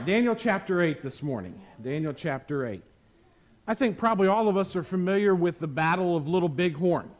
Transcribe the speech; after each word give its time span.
Daniel 0.00 0.34
chapter 0.34 0.82
8 0.82 1.02
this 1.02 1.22
morning. 1.22 1.60
Daniel 1.82 2.12
chapter 2.12 2.66
8. 2.66 2.82
I 3.66 3.74
think 3.74 3.98
probably 3.98 4.28
all 4.28 4.48
of 4.48 4.56
us 4.56 4.76
are 4.76 4.82
familiar 4.82 5.34
with 5.34 5.58
the 5.58 5.66
Battle 5.66 6.16
of 6.16 6.28
Little 6.28 6.48
Bighorn. 6.48 7.10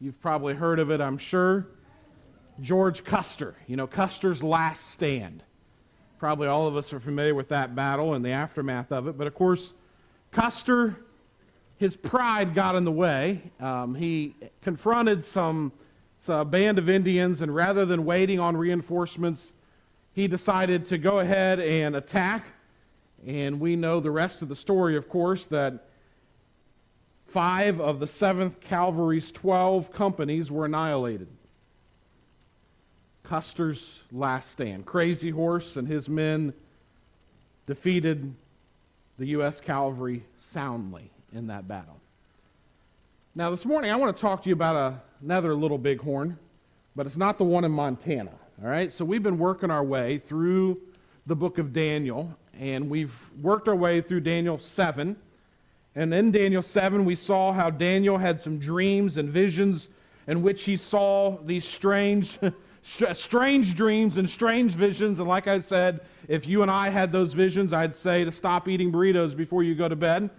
You've 0.00 0.20
probably 0.20 0.54
heard 0.54 0.78
of 0.78 0.90
it, 0.90 1.00
I'm 1.00 1.16
sure. 1.16 1.68
George 2.60 3.04
Custer, 3.04 3.54
you 3.66 3.76
know, 3.76 3.86
Custer's 3.86 4.42
last 4.42 4.90
stand. 4.90 5.42
Probably 6.18 6.48
all 6.48 6.66
of 6.66 6.76
us 6.76 6.92
are 6.92 7.00
familiar 7.00 7.34
with 7.34 7.48
that 7.48 7.74
battle 7.74 8.14
and 8.14 8.24
the 8.24 8.30
aftermath 8.30 8.90
of 8.90 9.06
it. 9.06 9.16
But 9.16 9.26
of 9.26 9.34
course, 9.34 9.72
Custer, 10.32 10.96
his 11.76 11.96
pride 11.96 12.54
got 12.54 12.74
in 12.74 12.84
the 12.84 12.92
way. 12.92 13.42
Um, 13.60 13.94
he 13.94 14.34
confronted 14.60 15.24
some, 15.24 15.72
some 16.20 16.50
band 16.50 16.78
of 16.78 16.88
Indians, 16.88 17.42
and 17.42 17.54
rather 17.54 17.86
than 17.86 18.04
waiting 18.04 18.40
on 18.40 18.56
reinforcements, 18.56 19.52
he 20.14 20.28
decided 20.28 20.86
to 20.86 20.98
go 20.98 21.20
ahead 21.20 21.60
and 21.60 21.96
attack. 21.96 22.44
And 23.26 23.60
we 23.60 23.76
know 23.76 24.00
the 24.00 24.10
rest 24.10 24.42
of 24.42 24.48
the 24.48 24.56
story, 24.56 24.96
of 24.96 25.08
course, 25.08 25.46
that 25.46 25.86
five 27.28 27.80
of 27.80 28.00
the 28.00 28.06
7th 28.06 28.60
Cavalry's 28.60 29.30
12 29.32 29.92
companies 29.92 30.50
were 30.50 30.66
annihilated. 30.66 31.28
Custer's 33.22 34.00
last 34.10 34.50
stand. 34.50 34.84
Crazy 34.84 35.30
Horse 35.30 35.76
and 35.76 35.86
his 35.86 36.08
men 36.08 36.52
defeated 37.66 38.34
the 39.18 39.26
U.S. 39.28 39.60
Cavalry 39.60 40.24
soundly 40.36 41.10
in 41.32 41.46
that 41.46 41.68
battle. 41.68 41.98
Now, 43.34 43.50
this 43.50 43.64
morning, 43.64 43.90
I 43.90 43.96
want 43.96 44.14
to 44.14 44.20
talk 44.20 44.42
to 44.42 44.48
you 44.48 44.54
about 44.54 44.76
a, 44.76 45.00
another 45.22 45.54
little 45.54 45.78
bighorn, 45.78 46.36
but 46.94 47.06
it's 47.06 47.16
not 47.16 47.38
the 47.38 47.44
one 47.44 47.64
in 47.64 47.70
Montana. 47.70 48.32
All 48.60 48.68
right? 48.68 48.92
So 48.92 49.04
we've 49.04 49.22
been 49.22 49.38
working 49.38 49.70
our 49.70 49.84
way 49.84 50.18
through 50.18 50.80
the 51.26 51.34
book 51.34 51.58
of 51.58 51.72
Daniel, 51.72 52.36
and 52.58 52.90
we've 52.90 53.14
worked 53.40 53.68
our 53.68 53.76
way 53.76 54.00
through 54.00 54.20
Daniel 54.20 54.58
7. 54.58 55.16
And 55.94 56.14
in 56.14 56.30
Daniel 56.30 56.62
7, 56.62 57.04
we 57.04 57.14
saw 57.14 57.52
how 57.52 57.70
Daniel 57.70 58.18
had 58.18 58.40
some 58.40 58.58
dreams 58.58 59.18
and 59.18 59.28
visions 59.30 59.88
in 60.26 60.42
which 60.42 60.64
he 60.64 60.76
saw 60.76 61.38
these 61.44 61.64
strange, 61.64 62.38
strange 63.14 63.74
dreams 63.74 64.16
and 64.16 64.28
strange 64.28 64.72
visions. 64.72 65.18
And 65.18 65.28
like 65.28 65.48
I 65.48 65.60
said, 65.60 66.00
if 66.28 66.46
you 66.46 66.62
and 66.62 66.70
I 66.70 66.88
had 66.88 67.12
those 67.12 67.32
visions, 67.32 67.72
I'd 67.72 67.96
say 67.96 68.24
to 68.24 68.32
stop 68.32 68.68
eating 68.68 68.92
burritos 68.92 69.36
before 69.36 69.62
you 69.62 69.74
go 69.74 69.88
to 69.88 69.96
bed. 69.96 70.30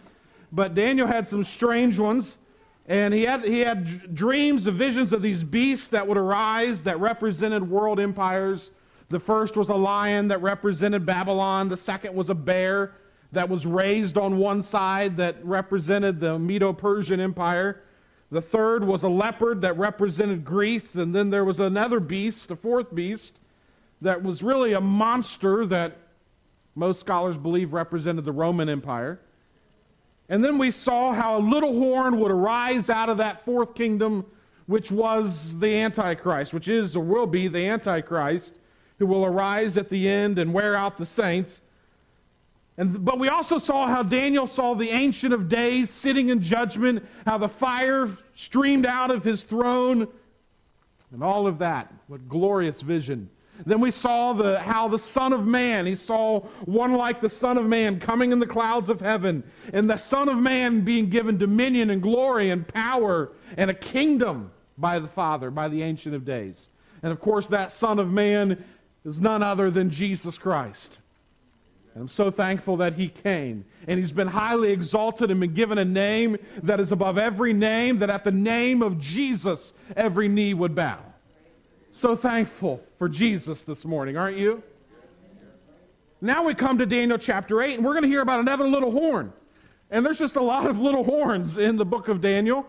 But 0.52 0.76
Daniel 0.76 1.08
had 1.08 1.28
some 1.28 1.44
strange 1.44 2.00
ones. 2.00 2.38
And 2.86 3.14
he 3.14 3.24
had, 3.24 3.46
he 3.46 3.60
had 3.62 4.14
dreams 4.14 4.68
of 4.68 4.76
visions 4.76 5.14
of 5.14 5.22
these 5.22 5.44
beasts 5.44 5.88
that 5.90 6.06
would 6.08 6.18
arise 6.18 6.84
that 6.84 7.00
represented 7.00 7.70
world 7.70 8.00
empires. 8.00 8.72
The 9.10 9.20
first 9.20 9.56
was 9.56 9.70
a 9.70 9.76
lion 9.76 10.28
that 10.30 10.42
represented 10.42 11.06
Babylon. 11.06 11.70
The 11.70 11.78
second 11.78 12.14
was 12.14 12.30
a 12.30 12.36
bear 12.36 12.96
that 13.32 13.48
was 13.48 13.66
raised 13.66 14.18
on 14.18 14.38
one 14.38 14.62
side 14.62 15.18
that 15.18 15.44
represented 15.46 16.20
the 16.20 16.38
Medo 16.38 16.74
Persian 16.74 17.20
Empire. 17.20 17.82
The 18.32 18.42
third 18.42 18.84
was 18.84 19.04
a 19.04 19.10
leopard 19.10 19.62
that 19.62 19.78
represented 19.78 20.44
Greece. 20.44 20.96
And 20.96 21.16
then 21.16 21.30
there 21.30 21.46
was 21.46 21.60
another 21.60 22.00
beast, 22.00 22.50
the 22.50 22.56
fourth 22.56 22.94
beast, 22.94 23.40
that 24.02 24.22
was 24.22 24.44
really 24.44 24.74
a 24.74 24.82
monster 24.82 25.66
that 25.68 25.98
most 26.76 27.00
scholars 27.00 27.38
believe 27.38 27.72
represented 27.72 28.26
the 28.26 28.32
Roman 28.32 28.68
Empire. 28.68 29.20
And 30.30 30.44
then 30.44 30.58
we 30.58 30.72
saw 30.72 31.14
how 31.14 31.38
a 31.38 31.42
little 31.42 31.74
horn 31.74 32.20
would 32.20 32.32
arise 32.32 32.90
out 32.90 33.10
of 33.10 33.18
that 33.18 33.44
fourth 33.46 33.76
kingdom, 33.76 34.26
which 34.68 34.92
was 34.92 35.58
the 35.60 35.76
Antichrist, 35.76 36.54
which 36.54 36.68
is 36.68 36.96
or 36.96 37.04
will 37.04 37.28
be 37.28 37.48
the 37.48 37.68
Antichrist, 37.68 38.54
who 39.00 39.06
will 39.06 39.26
arise 39.26 39.78
at 39.78 39.90
the 39.90 40.08
end 40.08 40.40
and 40.40 40.54
wear 40.54 40.76
out 40.76 40.98
the 40.98 41.06
saints. 41.06 41.62
And, 42.78 43.04
but 43.06 43.20
we 43.20 43.28
also 43.28 43.60
saw 43.60 43.88
how 43.88 44.02
Daniel 44.02 44.48
saw 44.48 44.74
the 44.74 44.90
Ancient 44.90 45.34
of 45.34 45.48
Days 45.48 45.90
sitting 45.90 46.30
in 46.30 46.42
judgment, 46.42 47.06
how 47.26 47.38
the 47.38 47.50
fire 47.50 48.10
streamed 48.36 48.86
out 48.86 49.12
of 49.12 49.24
his 49.24 49.44
throne, 49.44 50.08
and 51.12 51.24
all 51.24 51.46
of 51.46 51.60
that. 51.60 51.94
What 52.08 52.28
glorious 52.28 52.82
vision. 52.82 53.30
Then 53.66 53.80
we 53.80 53.92
saw 53.92 54.34
the, 54.34 54.60
how 54.60 54.88
the 54.88 55.00
Son 55.00 55.32
of 55.32 55.46
Man, 55.46 55.86
he 55.86 55.96
saw 55.96 56.42
one 56.66 56.94
like 56.94 57.22
the 57.22 57.30
Son 57.30 57.58
of 57.58 57.66
Man 57.66 58.00
coming 58.00 58.32
in 58.32 58.40
the 58.40 58.48
clouds 58.48 58.90
of 58.90 59.00
heaven, 59.00 59.44
and 59.72 59.90
the 59.90 59.98
Son 59.98 60.28
of 60.28 60.38
Man 60.38 60.82
being 60.82 61.10
given 61.10 61.38
dominion 61.38 61.92
and 61.92 62.02
glory 62.02 62.50
and 62.50 62.68
power 62.68 63.32
and 63.56 63.70
a 63.70 63.74
kingdom 63.74 64.52
by 64.78 65.00
the 65.00 65.08
Father, 65.08 65.52
by 65.52 65.68
the 65.70 65.84
Ancient 65.84 66.16
of 66.16 66.26
Days. 66.26 66.68
And 67.04 67.12
of 67.12 67.20
course, 67.20 67.48
that 67.48 67.74
Son 67.74 68.00
of 68.00 68.12
Man 68.12 68.64
is 69.06 69.20
none 69.20 69.44
other 69.44 69.70
than 69.70 69.90
Jesus 69.90 70.38
Christ. 70.38 70.98
And 71.94 72.02
I'm 72.02 72.08
so 72.08 72.32
thankful 72.32 72.78
that 72.78 72.96
he 72.96 73.10
came. 73.10 73.66
And 73.88 74.00
he's 74.00 74.12
been 74.12 74.28
highly 74.28 74.72
exalted 74.72 75.30
and 75.30 75.40
been 75.40 75.54
given 75.54 75.78
a 75.78 75.86
name 75.86 76.38
that 76.64 76.80
is 76.80 76.92
above 76.92 77.20
every 77.20 77.54
name, 77.54 78.00
that 78.00 78.10
at 78.10 78.24
the 78.24 78.32
name 78.32 78.82
of 78.82 79.00
Jesus, 79.00 79.74
every 79.96 80.28
knee 80.28 80.56
would 80.56 80.74
bow. 80.74 81.00
So 81.96 82.16
thankful 82.16 82.82
for 82.98 83.08
Jesus 83.08 83.62
this 83.62 83.86
morning, 83.86 84.18
aren't 84.18 84.36
you? 84.36 84.64
Now 86.22 86.44
we 86.44 86.56
come 86.56 86.80
to 86.80 86.88
Daniel 86.88 87.20
chapter 87.20 87.62
8, 87.62 87.76
and 87.76 87.86
we're 87.86 87.94
going 87.94 88.02
to 88.02 88.10
hear 88.10 88.22
about 88.22 88.40
another 88.40 88.68
little 88.68 88.90
horn. 88.90 89.32
And 89.92 90.04
there's 90.04 90.18
just 90.18 90.36
a 90.36 90.42
lot 90.42 90.66
of 90.66 90.80
little 90.80 91.04
horns 91.04 91.60
in 91.60 91.76
the 91.76 91.86
book 91.86 92.08
of 92.08 92.20
Daniel, 92.20 92.66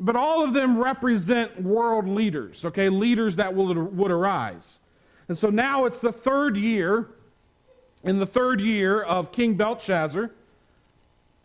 but 0.00 0.16
all 0.16 0.42
of 0.42 0.54
them 0.54 0.76
represent 0.76 1.62
world 1.62 2.08
leaders, 2.08 2.64
okay? 2.64 2.88
Leaders 2.88 3.36
that 3.36 3.54
will, 3.54 3.72
would 3.74 4.10
arise. 4.10 4.78
And 5.28 5.38
so 5.38 5.50
now 5.50 5.84
it's 5.84 6.00
the 6.00 6.12
third 6.12 6.56
year, 6.56 7.10
in 8.02 8.18
the 8.18 8.26
third 8.26 8.60
year 8.60 9.02
of 9.02 9.30
King 9.30 9.54
Belshazzar. 9.54 10.32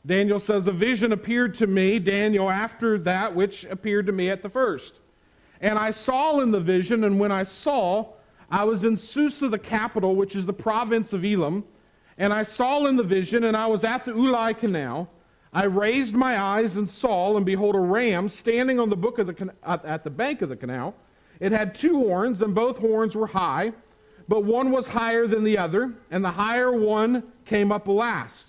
Daniel 0.04 0.40
says, 0.40 0.66
A 0.66 0.72
vision 0.72 1.14
appeared 1.14 1.54
to 1.60 1.68
me, 1.68 2.00
Daniel, 2.00 2.50
after 2.50 2.98
that 2.98 3.36
which 3.36 3.66
appeared 3.66 4.08
to 4.08 4.12
me 4.12 4.32
at 4.32 4.42
the 4.42 4.50
first. 4.50 5.00
And 5.62 5.78
I 5.78 5.92
saw 5.92 6.40
in 6.40 6.52
the 6.52 6.60
vision, 6.60 7.04
and 7.04 7.20
when 7.20 7.32
I 7.32 7.44
saw, 7.44 8.08
I 8.50 8.64
was 8.64 8.84
in 8.84 8.96
Susa, 8.96 9.50
the 9.50 9.60
capital, 9.60 10.16
which 10.16 10.36
is 10.36 10.46
the 10.46 10.54
province 10.54 11.14
of 11.14 11.26
Elam. 11.26 11.64
And 12.18 12.34
I 12.34 12.44
saw 12.44 12.86
in 12.86 12.96
the 12.96 13.04
vision, 13.04 13.44
and 13.44 13.56
I 13.56 13.68
was 13.68 13.84
at 13.84 14.06
the 14.06 14.12
Ulai 14.12 14.58
Canal. 14.58 15.10
I 15.52 15.66
raised 15.66 16.14
my 16.14 16.40
eyes 16.40 16.78
and 16.78 16.88
saw, 16.88 17.36
and 17.36 17.46
behold, 17.46 17.76
a 17.76 17.80
ram 17.80 18.30
standing 18.30 18.80
on 18.80 18.90
the 18.90 18.96
book 18.96 19.20
of 19.20 19.28
the 19.28 19.54
at 19.64 20.04
the 20.04 20.10
bank 20.10 20.42
of 20.42 20.50
the 20.50 20.56
canal. 20.56 20.96
It 21.40 21.52
had 21.52 21.74
two 21.74 21.98
horns, 21.98 22.42
and 22.42 22.54
both 22.54 22.78
horns 22.78 23.16
were 23.16 23.28
high, 23.28 23.74
but 24.28 24.44
one 24.44 24.72
was 24.72 24.88
higher 24.88 25.26
than 25.26 25.44
the 25.44 25.58
other, 25.58 25.94
and 26.12 26.24
the 26.24 26.32
higher 26.32 26.72
one 26.72 27.24
came 27.46 27.72
up 27.72 27.88
last. 27.88 28.48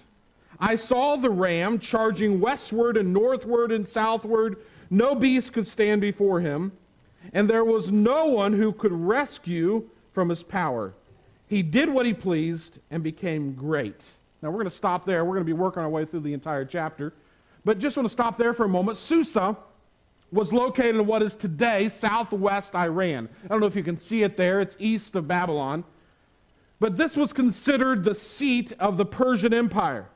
I 0.59 0.77
saw 0.77 1.17
the 1.17 1.31
ram 1.31 1.79
charging 1.79 2.39
westward 2.39 2.99
and 2.99 3.15
northward 3.15 3.73
and 3.73 3.89
southward. 3.89 4.59
No 4.91 5.15
beast 5.15 5.55
could 5.55 5.67
stand 5.67 6.03
before 6.03 6.41
him 6.41 6.73
and 7.33 7.49
there 7.49 7.65
was 7.65 7.91
no 7.91 8.27
one 8.27 8.53
who 8.53 8.73
could 8.73 8.93
rescue 8.93 9.89
from 10.13 10.29
his 10.29 10.43
power. 10.43 10.95
He 11.47 11.63
did 11.63 11.89
what 11.89 12.07
he 12.07 12.15
pleased 12.15 12.79
and 12.91 13.03
became 13.03 13.55
great. 13.55 14.01
Now 14.43 14.51
we're 14.51 14.59
going 14.59 14.71
to 14.71 14.77
stop 14.77 15.05
there. 15.05 15.25
We're 15.25 15.35
going 15.35 15.47
to 15.47 15.53
be 15.53 15.59
working 15.59 15.83
our 15.83 15.89
way 15.89 16.05
through 16.05 16.21
the 16.21 16.33
entire 16.33 16.65
chapter. 16.65 17.13
But 17.65 17.79
just 17.79 17.97
want 17.97 18.09
to 18.09 18.13
stop 18.13 18.39
there 18.39 18.55
for 18.55 18.65
a 18.65 18.69
moment. 18.69 18.99
Susa 18.99 19.57
was 20.33 20.53
located 20.53 20.97
in 20.97 21.07
what 21.07 21.23
is 21.23 21.35
today 21.35 21.89
southwest 21.89 22.75
Iran. 22.75 23.29
I 23.45 23.49
don't 23.49 23.61
know 23.61 23.67
if 23.67 23.77
you 23.77 23.83
can 23.83 23.97
see 23.97 24.23
it 24.23 24.37
there, 24.37 24.61
it's 24.61 24.77
east 24.79 25.17
of 25.17 25.27
Babylon. 25.27 25.85
But 26.79 26.97
this 26.97 27.17
was 27.17 27.33
considered 27.33 28.05
the 28.05 28.15
seat 28.15 28.73
of 28.79 28.97
the 28.97 29.05
Persian 29.05 29.53
Empire. 29.53 30.07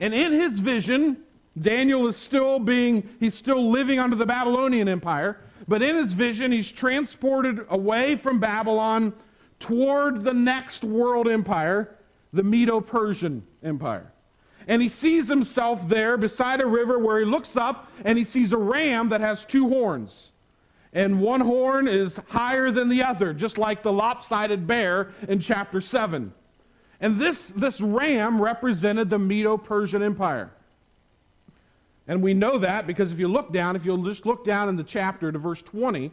And 0.00 0.12
in 0.12 0.32
his 0.32 0.58
vision, 0.58 1.18
Daniel 1.60 2.06
is 2.08 2.16
still 2.16 2.58
being, 2.58 3.08
he's 3.18 3.34
still 3.34 3.70
living 3.70 3.98
under 3.98 4.16
the 4.16 4.26
Babylonian 4.26 4.88
Empire. 4.88 5.38
But 5.70 5.82
in 5.82 5.94
his 5.94 6.14
vision, 6.14 6.50
he's 6.50 6.72
transported 6.72 7.64
away 7.68 8.16
from 8.16 8.40
Babylon 8.40 9.12
toward 9.60 10.24
the 10.24 10.34
next 10.34 10.82
world 10.82 11.28
empire, 11.28 11.96
the 12.32 12.42
Medo 12.42 12.80
Persian 12.80 13.46
Empire. 13.62 14.12
And 14.66 14.82
he 14.82 14.88
sees 14.88 15.28
himself 15.28 15.88
there 15.88 16.16
beside 16.16 16.60
a 16.60 16.66
river 16.66 16.98
where 16.98 17.20
he 17.20 17.24
looks 17.24 17.56
up 17.56 17.88
and 18.04 18.18
he 18.18 18.24
sees 18.24 18.52
a 18.52 18.56
ram 18.56 19.10
that 19.10 19.20
has 19.20 19.44
two 19.44 19.68
horns. 19.68 20.32
And 20.92 21.20
one 21.20 21.40
horn 21.40 21.86
is 21.86 22.18
higher 22.26 22.72
than 22.72 22.88
the 22.88 23.04
other, 23.04 23.32
just 23.32 23.56
like 23.56 23.84
the 23.84 23.92
lopsided 23.92 24.66
bear 24.66 25.12
in 25.28 25.38
chapter 25.38 25.80
7. 25.80 26.34
And 26.98 27.20
this, 27.20 27.46
this 27.54 27.80
ram 27.80 28.42
represented 28.42 29.08
the 29.08 29.20
Medo 29.20 29.56
Persian 29.56 30.02
Empire. 30.02 30.50
And 32.10 32.20
we 32.24 32.34
know 32.34 32.58
that 32.58 32.88
because 32.88 33.12
if 33.12 33.20
you 33.20 33.28
look 33.28 33.52
down, 33.52 33.76
if 33.76 33.84
you'll 33.84 34.02
just 34.02 34.26
look 34.26 34.44
down 34.44 34.68
in 34.68 34.74
the 34.74 34.82
chapter 34.82 35.30
to 35.30 35.38
verse 35.38 35.62
20, 35.62 36.10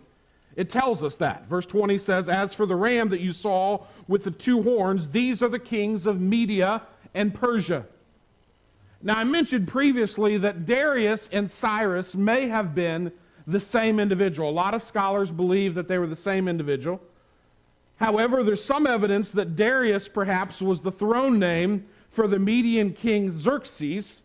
it 0.56 0.70
tells 0.70 1.04
us 1.04 1.16
that. 1.16 1.48
Verse 1.48 1.66
20 1.66 1.98
says, 1.98 2.30
As 2.30 2.54
for 2.54 2.68
the 2.68 2.76
ram 2.76 3.10
that 3.10 3.20
you 3.20 3.34
saw 3.34 3.84
with 4.08 4.24
the 4.24 4.30
two 4.30 4.62
horns, 4.62 5.10
these 5.10 5.42
are 5.42 5.50
the 5.50 5.58
kings 5.58 6.06
of 6.06 6.22
Media 6.22 6.84
and 7.16 7.34
Persia. 7.34 7.84
Now, 9.02 9.18
I 9.18 9.24
mentioned 9.24 9.68
previously 9.68 10.38
that 10.38 10.68
Darius 10.68 11.30
and 11.32 11.50
Cyrus 11.50 12.14
may 12.14 12.48
have 12.48 12.76
been 12.76 13.12
the 13.48 13.60
same 13.60 14.00
individual. 14.00 14.52
A 14.52 14.52
lot 14.52 14.76
of 14.76 14.84
scholars 14.84 15.32
believe 15.32 15.74
that 15.74 15.88
they 15.88 15.98
were 15.98 16.06
the 16.06 16.16
same 16.16 16.48
individual. 16.48 17.02
However, 17.96 18.44
there's 18.44 18.64
some 18.64 18.86
evidence 18.86 19.32
that 19.32 19.56
Darius 19.56 20.08
perhaps 20.08 20.62
was 20.62 20.80
the 20.80 20.92
throne 20.92 21.40
name 21.40 21.88
for 22.12 22.28
the 22.28 22.38
Median 22.38 22.94
king 22.94 23.32
Xerxes, 23.32 24.22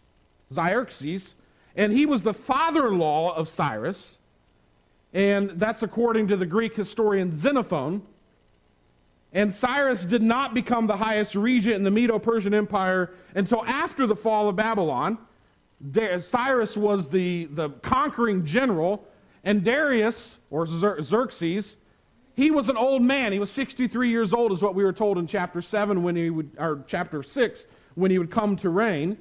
Xerxes, 0.52 1.32
and 1.76 1.92
he 1.92 2.06
was 2.06 2.22
the 2.22 2.34
father-in-law 2.34 3.34
of 3.34 3.48
Cyrus, 3.48 4.16
and 5.12 5.50
that's 5.50 5.82
according 5.82 6.28
to 6.28 6.36
the 6.36 6.46
Greek 6.46 6.74
historian 6.74 7.34
Xenophon. 7.34 8.02
And 9.34 9.52
Cyrus 9.52 10.04
did 10.04 10.22
not 10.22 10.52
become 10.52 10.86
the 10.86 10.96
highest 10.96 11.34
regent 11.34 11.76
in 11.76 11.82
the 11.82 11.90
Medo-Persian 11.90 12.52
Empire 12.52 13.12
until 13.34 13.64
after 13.64 14.06
the 14.06 14.16
fall 14.16 14.48
of 14.48 14.56
Babylon. 14.56 15.16
Cyrus 16.20 16.76
was 16.76 17.08
the, 17.08 17.46
the 17.46 17.70
conquering 17.82 18.44
general, 18.44 19.06
and 19.42 19.64
Darius, 19.64 20.36
or 20.50 20.66
Xerxes, 20.66 21.76
he 22.34 22.50
was 22.50 22.68
an 22.68 22.76
old 22.76 23.02
man. 23.02 23.32
He 23.32 23.38
was 23.38 23.50
63 23.50 24.08
years 24.08 24.32
old, 24.32 24.52
is 24.52 24.62
what 24.62 24.74
we 24.74 24.84
were 24.84 24.92
told 24.92 25.18
in 25.18 25.26
chapter 25.26 25.60
7 25.60 26.02
when 26.02 26.16
he 26.16 26.30
would, 26.30 26.50
or 26.58 26.84
chapter 26.86 27.22
6, 27.22 27.66
when 27.94 28.10
he 28.10 28.18
would 28.18 28.30
come 28.30 28.56
to 28.56 28.70
reign. 28.70 29.18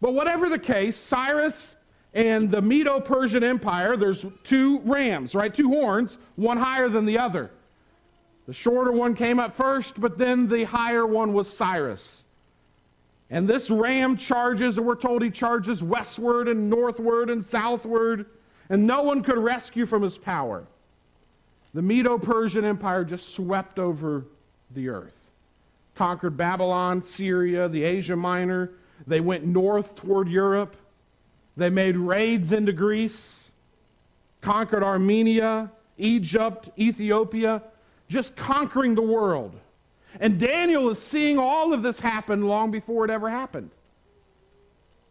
But 0.00 0.14
whatever 0.14 0.48
the 0.48 0.58
case, 0.58 0.96
Cyrus 0.96 1.74
and 2.14 2.50
the 2.50 2.62
Medo 2.62 3.00
Persian 3.00 3.44
Empire, 3.44 3.96
there's 3.96 4.24
two 4.44 4.80
rams, 4.80 5.34
right? 5.34 5.54
Two 5.54 5.68
horns, 5.68 6.18
one 6.36 6.56
higher 6.56 6.88
than 6.88 7.04
the 7.04 7.18
other. 7.18 7.50
The 8.46 8.54
shorter 8.54 8.90
one 8.90 9.14
came 9.14 9.38
up 9.38 9.56
first, 9.56 10.00
but 10.00 10.18
then 10.18 10.48
the 10.48 10.64
higher 10.64 11.06
one 11.06 11.32
was 11.32 11.48
Cyrus. 11.48 12.24
And 13.30 13.46
this 13.46 13.70
ram 13.70 14.16
charges, 14.16 14.76
and 14.76 14.86
we're 14.86 14.96
told 14.96 15.22
he 15.22 15.30
charges 15.30 15.84
westward 15.84 16.48
and 16.48 16.68
northward 16.68 17.30
and 17.30 17.46
southward, 17.46 18.26
and 18.68 18.86
no 18.86 19.02
one 19.02 19.22
could 19.22 19.38
rescue 19.38 19.86
from 19.86 20.02
his 20.02 20.18
power. 20.18 20.64
The 21.74 21.82
Medo 21.82 22.18
Persian 22.18 22.64
Empire 22.64 23.04
just 23.04 23.34
swept 23.34 23.78
over 23.78 24.24
the 24.72 24.88
earth, 24.88 25.14
conquered 25.94 26.36
Babylon, 26.36 27.04
Syria, 27.04 27.68
the 27.68 27.84
Asia 27.84 28.16
Minor. 28.16 28.72
They 29.06 29.20
went 29.20 29.46
north 29.46 29.94
toward 29.94 30.28
Europe. 30.28 30.76
They 31.56 31.70
made 31.70 31.96
raids 31.96 32.52
into 32.52 32.72
Greece, 32.72 33.50
conquered 34.40 34.82
Armenia, 34.82 35.70
Egypt, 35.98 36.70
Ethiopia, 36.78 37.62
just 38.08 38.34
conquering 38.36 38.94
the 38.94 39.02
world. 39.02 39.54
And 40.18 40.38
Daniel 40.38 40.90
is 40.90 41.00
seeing 41.00 41.38
all 41.38 41.72
of 41.72 41.82
this 41.82 42.00
happen 42.00 42.46
long 42.46 42.70
before 42.70 43.04
it 43.04 43.10
ever 43.10 43.30
happened. 43.30 43.70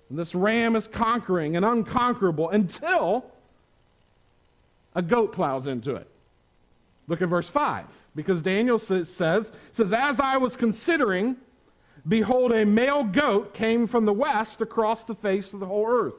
And 0.10 0.18
this 0.18 0.34
ram 0.34 0.76
is 0.76 0.88
conquering 0.88 1.56
and 1.56 1.64
unconquerable 1.64 2.50
until 2.50 3.26
a 4.96 5.02
goat 5.02 5.32
plows 5.32 5.68
into 5.68 5.96
it. 5.96 6.08
Look 7.08 7.22
at 7.22 7.30
verse 7.30 7.50
5. 7.50 7.86
Because 8.16 8.42
Daniel 8.42 8.80
says, 8.80 9.10
says, 9.10 9.52
As 9.80 10.20
I 10.20 10.38
was 10.38 10.56
considering, 10.56 11.38
behold, 12.08 12.52
a 12.52 12.66
male 12.66 13.04
goat 13.04 13.54
came 13.54 13.88
from 13.88 14.06
the 14.06 14.14
west 14.14 14.62
across 14.62 15.04
the 15.04 15.16
face 15.16 15.54
of 15.54 15.60
the 15.60 15.66
whole 15.66 15.88
earth, 15.88 16.16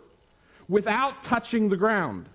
without 0.69 1.25
touching 1.25 1.69
the 1.69 1.77
ground. 1.77 2.29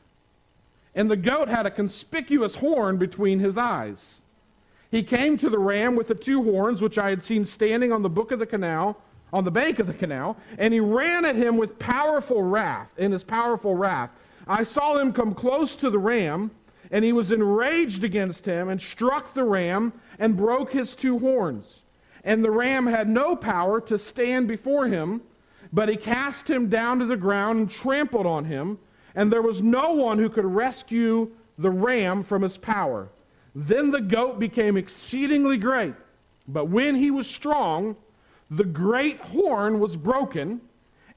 And 0.93 1.11
the 1.11 1.17
goat 1.17 1.47
had 1.47 1.65
a 1.65 1.71
conspicuous 1.71 2.55
horn 2.55 2.97
between 2.97 3.39
his 3.39 3.57
eyes. 3.57 4.15
He 4.91 5.03
came 5.03 5.37
to 5.37 5.49
the 5.49 5.59
ram 5.59 5.95
with 5.95 6.07
the 6.07 6.15
two 6.15 6.41
horns, 6.43 6.81
which 6.81 6.97
I 6.97 7.09
had 7.09 7.23
seen 7.23 7.45
standing 7.45 7.91
on 7.91 8.01
the 8.01 8.09
book 8.09 8.31
of 8.31 8.39
the 8.39 8.45
canal, 8.45 8.97
on 9.33 9.43
the 9.43 9.51
bank 9.51 9.79
of 9.79 9.87
the 9.87 9.93
canal, 9.93 10.37
and 10.57 10.73
he 10.73 10.79
ran 10.79 11.25
at 11.25 11.35
him 11.35 11.57
with 11.57 11.77
powerful 11.79 12.41
wrath, 12.41 12.89
in 12.97 13.11
his 13.11 13.23
powerful 13.23 13.75
wrath. 13.75 14.09
I 14.47 14.63
saw 14.63 14.97
him 14.97 15.11
come 15.11 15.33
close 15.33 15.75
to 15.77 15.89
the 15.89 15.99
ram, 15.99 16.51
and 16.91 17.03
he 17.03 17.11
was 17.11 17.31
enraged 17.31 18.03
against 18.03 18.45
him, 18.45 18.69
and 18.69 18.81
struck 18.81 19.33
the 19.33 19.43
ram, 19.43 19.91
and 20.19 20.37
broke 20.37 20.71
his 20.71 20.95
two 20.95 21.19
horns. 21.19 21.81
And 22.25 22.43
the 22.43 22.51
ram 22.51 22.87
had 22.87 23.07
no 23.07 23.35
power 23.35 23.79
to 23.81 23.97
stand 23.97 24.47
before 24.47 24.87
him, 24.87 25.21
but 25.71 25.87
he 25.87 25.95
cast 25.95 26.49
him 26.49 26.69
down 26.69 26.99
to 26.99 27.05
the 27.05 27.15
ground 27.15 27.59
and 27.59 27.69
trampled 27.69 28.25
on 28.25 28.45
him, 28.45 28.79
and 29.13 29.31
there 29.31 29.43
was 29.43 29.61
no 29.61 29.91
one 29.91 30.17
who 30.17 30.29
could 30.29 30.45
rescue 30.45 31.31
the 31.57 31.69
ram 31.69 32.23
from 32.23 32.41
his 32.41 32.57
power. 32.57 33.07
Then 33.53 33.91
the 33.91 34.01
goat 34.01 34.39
became 34.39 34.75
exceedingly 34.75 35.57
great. 35.57 35.93
But 36.47 36.67
when 36.67 36.95
he 36.95 37.11
was 37.11 37.27
strong, 37.27 37.95
the 38.49 38.65
great 38.65 39.19
horn 39.19 39.79
was 39.79 39.95
broken, 39.95 40.61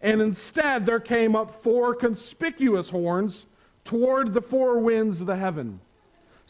and 0.00 0.20
instead 0.20 0.86
there 0.86 1.00
came 1.00 1.34
up 1.34 1.62
four 1.62 1.94
conspicuous 1.94 2.90
horns 2.90 3.46
toward 3.84 4.34
the 4.34 4.42
four 4.42 4.78
winds 4.78 5.20
of 5.20 5.26
the 5.26 5.36
heaven. 5.36 5.80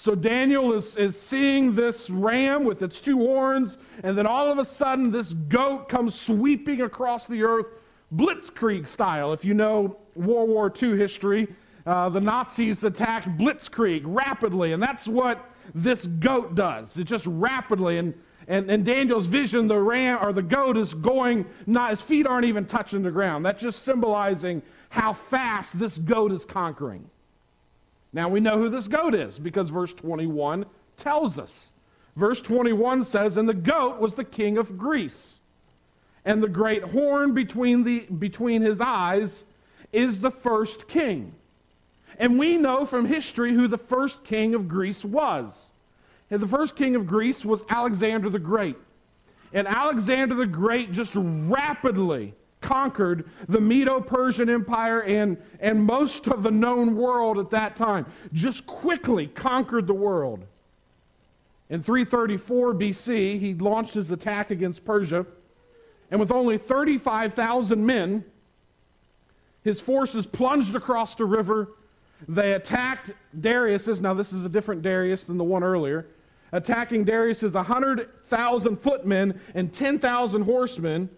So 0.01 0.15
Daniel 0.15 0.75
is, 0.75 0.97
is 0.97 1.21
seeing 1.21 1.75
this 1.75 2.09
ram 2.09 2.63
with 2.63 2.83
its 2.83 3.01
two 3.01 3.19
horns, 3.19 3.79
and 4.05 4.17
then 4.17 4.29
all 4.29 4.49
of 4.49 4.59
a 4.59 4.65
sudden 4.65 5.11
this 5.11 5.33
goat 5.33 5.89
comes 5.89 6.15
sweeping 6.15 6.83
across 6.83 7.27
the 7.27 7.43
earth, 7.43 7.67
blitzkrieg 8.15 8.87
style. 8.87 9.33
If 9.33 9.45
you 9.45 9.55
know 9.55 9.97
World 10.15 10.51
War 10.51 10.73
II 10.81 10.97
history, 10.97 11.49
uh, 11.85 12.11
the 12.11 12.21
Nazis 12.21 12.85
attacked 12.85 13.27
blitzkrieg 13.39 14.03
rapidly, 14.05 14.73
and 14.73 14.81
that's 14.81 15.09
what 15.09 15.51
this 15.75 16.07
goat 16.07 16.55
does. 16.55 16.97
It 16.97 17.03
just 17.03 17.27
rapidly, 17.27 17.99
and, 17.99 18.15
and, 18.47 18.71
and 18.71 18.85
Daniel's 18.85 19.27
vision, 19.27 19.67
the 19.67 19.81
ram 19.81 20.21
or 20.23 20.33
the 20.33 20.43
goat 20.43 20.77
is 20.77 20.95
going, 20.95 21.45
not, 21.67 21.91
his 21.91 22.03
feet 22.03 22.25
aren't 22.25 22.45
even 22.47 22.67
touching 22.67 23.03
the 23.03 23.11
ground. 23.11 23.45
That's 23.45 23.61
just 23.61 23.83
symbolizing 23.83 24.63
how 24.91 25.15
fast 25.15 25.77
this 25.77 25.99
goat 25.99 26.31
is 26.31 26.45
conquering. 26.45 27.11
Now 28.13 28.29
we 28.29 28.41
know 28.41 28.59
who 28.59 28.69
this 28.69 28.89
goat 28.89 29.15
is 29.15 29.39
because 29.39 29.71
verse 29.71 29.93
21 29.93 30.67
tells 30.97 31.39
us. 31.39 31.71
Verse 32.17 32.41
21 32.41 33.05
says, 33.05 33.37
And 33.37 33.49
the 33.49 33.55
goat 33.55 34.01
was 34.01 34.15
the 34.15 34.25
king 34.25 34.59
of 34.59 34.77
Greece, 34.77 35.39
and 36.25 36.43
the 36.43 36.49
great 36.49 36.83
horn 36.83 37.33
between, 37.33 37.85
the, 37.85 38.01
between 38.01 38.63
his 38.63 38.81
eyes 38.81 39.45
is 39.93 40.19
the 40.19 40.31
first 40.31 40.89
king. 40.89 41.35
And 42.19 42.39
we 42.39 42.57
know 42.57 42.85
from 42.85 43.07
history 43.07 43.55
who 43.55 43.69
the 43.69 43.79
first 43.79 44.25
king 44.25 44.55
of 44.55 44.69
Greece 44.69 45.05
was. 45.05 45.71
And 46.31 46.43
the 46.43 46.49
first 46.49 46.77
king 46.77 46.97
of 46.97 47.07
Greece 47.07 47.45
was 47.45 47.63
Alexander 47.69 48.29
the 48.29 48.39
Great. 48.39 48.77
And 49.53 49.67
Alexander 49.67 50.35
the 50.35 50.47
Great 50.47 50.93
just 50.93 51.13
rapidly 51.15 52.35
conquered 52.61 53.29
the 53.49 53.61
Medo 53.61 54.01
Persian 54.01 54.51
Empire 54.51 55.03
and, 55.03 55.37
and 55.61 55.83
most 55.83 56.29
of 56.29 56.43
the 56.43 56.51
known 56.51 56.97
world 56.97 57.39
at 57.39 57.51
that 57.51 57.77
time. 57.77 58.07
Just 58.33 58.67
quickly 58.67 59.29
conquered 59.29 59.87
the 59.87 59.95
world. 59.95 60.45
In 61.71 61.83
334 61.83 62.75
BC, 62.75 63.39
he 63.39 63.55
launched 63.55 63.95
his 63.95 64.11
attack 64.11 64.51
against 64.51 64.85
Persia. 64.85 65.27
And 66.11 66.19
with 66.19 66.31
only 66.31 66.59
35,000 66.59 67.85
men, 67.85 68.25
his 69.63 69.81
forces 69.81 70.27
plunged 70.27 70.75
across 70.75 71.15
the 71.15 71.27
river 71.27 71.69
they 72.27 72.55
attacked 72.55 73.13
Darius's, 73.39 74.01
now 74.01 74.15
this 74.15 74.33
is 74.33 74.45
a 74.45 74.49
different 74.49 74.83
Darius 74.83 75.25
than 75.25 75.37
the 75.37 75.45
one 75.45 75.63
earlier, 75.63 76.07
attacking 76.51 77.05
Darius's 77.05 77.53
100,000 77.53 78.77
footmen 78.81 79.41
and 79.55 79.73
10,000 79.73 80.43
horsemen. 80.43 81.09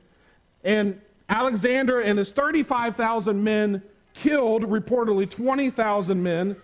And 0.64 1.00
Alexander 1.30 2.00
and 2.00 2.18
his 2.18 2.32
35,000 2.32 3.42
men 3.42 3.82
killed 4.14 4.64
reportedly 4.64 5.30
20,000 5.30 6.20
men, 6.20 6.56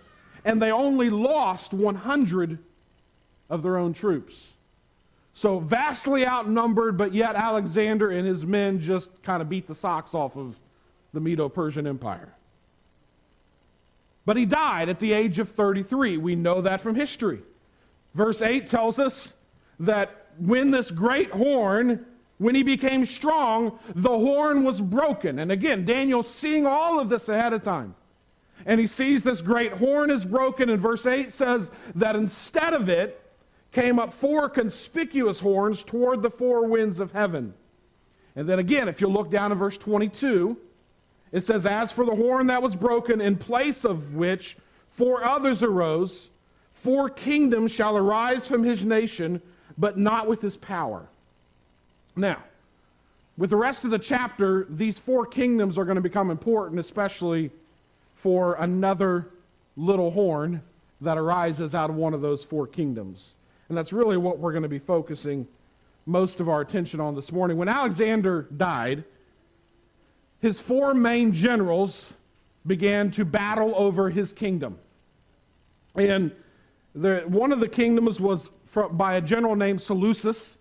and 0.43 0.61
they 0.61 0.71
only 0.71 1.09
lost 1.09 1.73
100 1.73 2.59
of 3.49 3.63
their 3.63 3.77
own 3.77 3.93
troops. 3.93 4.35
So 5.33 5.59
vastly 5.59 6.27
outnumbered, 6.27 6.97
but 6.97 7.13
yet 7.13 7.35
Alexander 7.35 8.11
and 8.11 8.27
his 8.27 8.45
men 8.45 8.81
just 8.81 9.09
kind 9.23 9.41
of 9.41 9.47
beat 9.47 9.67
the 9.67 9.75
socks 9.75 10.13
off 10.13 10.35
of 10.35 10.55
the 11.13 11.21
Medo 11.21 11.47
Persian 11.47 11.87
Empire. 11.87 12.33
But 14.25 14.35
he 14.35 14.45
died 14.45 14.89
at 14.89 14.99
the 14.99 15.13
age 15.13 15.39
of 15.39 15.51
33. 15.51 16.17
We 16.17 16.35
know 16.35 16.59
that 16.61 16.81
from 16.81 16.95
history. 16.95 17.39
Verse 18.13 18.41
8 18.41 18.69
tells 18.69 18.99
us 18.99 19.31
that 19.79 20.25
when 20.37 20.71
this 20.71 20.91
great 20.91 21.31
horn, 21.31 22.05
when 22.37 22.53
he 22.53 22.63
became 22.63 23.05
strong, 23.05 23.79
the 23.95 24.09
horn 24.09 24.63
was 24.63 24.79
broken. 24.79 25.39
And 25.39 25.51
again, 25.51 25.85
Daniel 25.85 26.21
seeing 26.21 26.67
all 26.67 26.99
of 26.99 27.09
this 27.09 27.29
ahead 27.29 27.53
of 27.53 27.63
time. 27.63 27.95
And 28.65 28.79
he 28.79 28.87
sees 28.87 29.23
this 29.23 29.41
great 29.41 29.73
horn 29.73 30.11
is 30.11 30.23
broken. 30.23 30.69
And 30.69 30.81
verse 30.81 31.05
8 31.05 31.31
says 31.31 31.69
that 31.95 32.15
instead 32.15 32.73
of 32.73 32.89
it 32.89 33.21
came 33.71 33.97
up 33.97 34.13
four 34.13 34.49
conspicuous 34.49 35.39
horns 35.39 35.83
toward 35.83 36.21
the 36.21 36.29
four 36.29 36.67
winds 36.67 36.99
of 36.99 37.11
heaven. 37.11 37.53
And 38.35 38.47
then 38.47 38.59
again, 38.59 38.87
if 38.87 39.01
you 39.01 39.07
look 39.07 39.31
down 39.31 39.51
in 39.51 39.57
verse 39.57 39.77
22, 39.77 40.57
it 41.31 41.43
says, 41.43 41.65
As 41.65 41.91
for 41.91 42.05
the 42.05 42.15
horn 42.15 42.47
that 42.47 42.61
was 42.61 42.75
broken, 42.75 43.19
in 43.19 43.35
place 43.35 43.83
of 43.83 44.13
which 44.13 44.57
four 44.91 45.23
others 45.23 45.63
arose, 45.63 46.29
four 46.73 47.09
kingdoms 47.09 47.71
shall 47.71 47.97
arise 47.97 48.47
from 48.47 48.63
his 48.63 48.83
nation, 48.83 49.41
but 49.77 49.97
not 49.97 50.27
with 50.27 50.41
his 50.41 50.55
power. 50.57 51.07
Now, 52.17 52.43
with 53.37 53.51
the 53.51 53.55
rest 53.55 53.83
of 53.83 53.91
the 53.91 53.99
chapter, 53.99 54.65
these 54.69 54.97
four 54.97 55.25
kingdoms 55.25 55.77
are 55.77 55.85
going 55.85 55.95
to 55.95 56.01
become 56.01 56.31
important, 56.31 56.79
especially 56.79 57.51
for 58.15 58.55
another 58.55 59.27
little 59.75 60.09
horn 60.09 60.61
that 61.01 61.17
arises 61.17 61.75
out 61.75 61.91
of 61.91 61.95
one 61.95 62.15
of 62.15 62.21
those 62.21 62.43
four 62.43 62.65
kingdoms. 62.65 63.33
And 63.69 63.77
that's 63.77 63.93
really 63.93 64.17
what 64.17 64.39
we're 64.39 64.51
going 64.51 64.63
to 64.63 64.69
be 64.69 64.79
focusing 64.79 65.47
most 66.07 66.39
of 66.39 66.49
our 66.49 66.61
attention 66.61 66.99
on 66.99 67.13
this 67.13 67.31
morning. 67.31 67.57
When 67.57 67.67
Alexander 67.67 68.47
died, 68.57 69.03
his 70.41 70.59
four 70.59 70.93
main 70.93 71.33
generals 71.33 72.13
began 72.65 73.11
to 73.11 73.25
battle 73.25 73.73
over 73.75 74.09
his 74.09 74.31
kingdom. 74.33 74.79
And 75.95 76.31
the, 76.95 77.23
one 77.27 77.51
of 77.51 77.59
the 77.59 77.67
kingdoms 77.67 78.19
was 78.19 78.49
from, 78.71 78.97
by 78.97 79.15
a 79.15 79.21
general 79.21 79.55
named 79.55 79.81
Seleucus, 79.81 80.56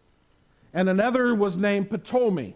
and 0.77 0.91
another 0.91 1.35
was 1.35 1.57
named 1.57 1.89
Ptolemy. 2.05 2.55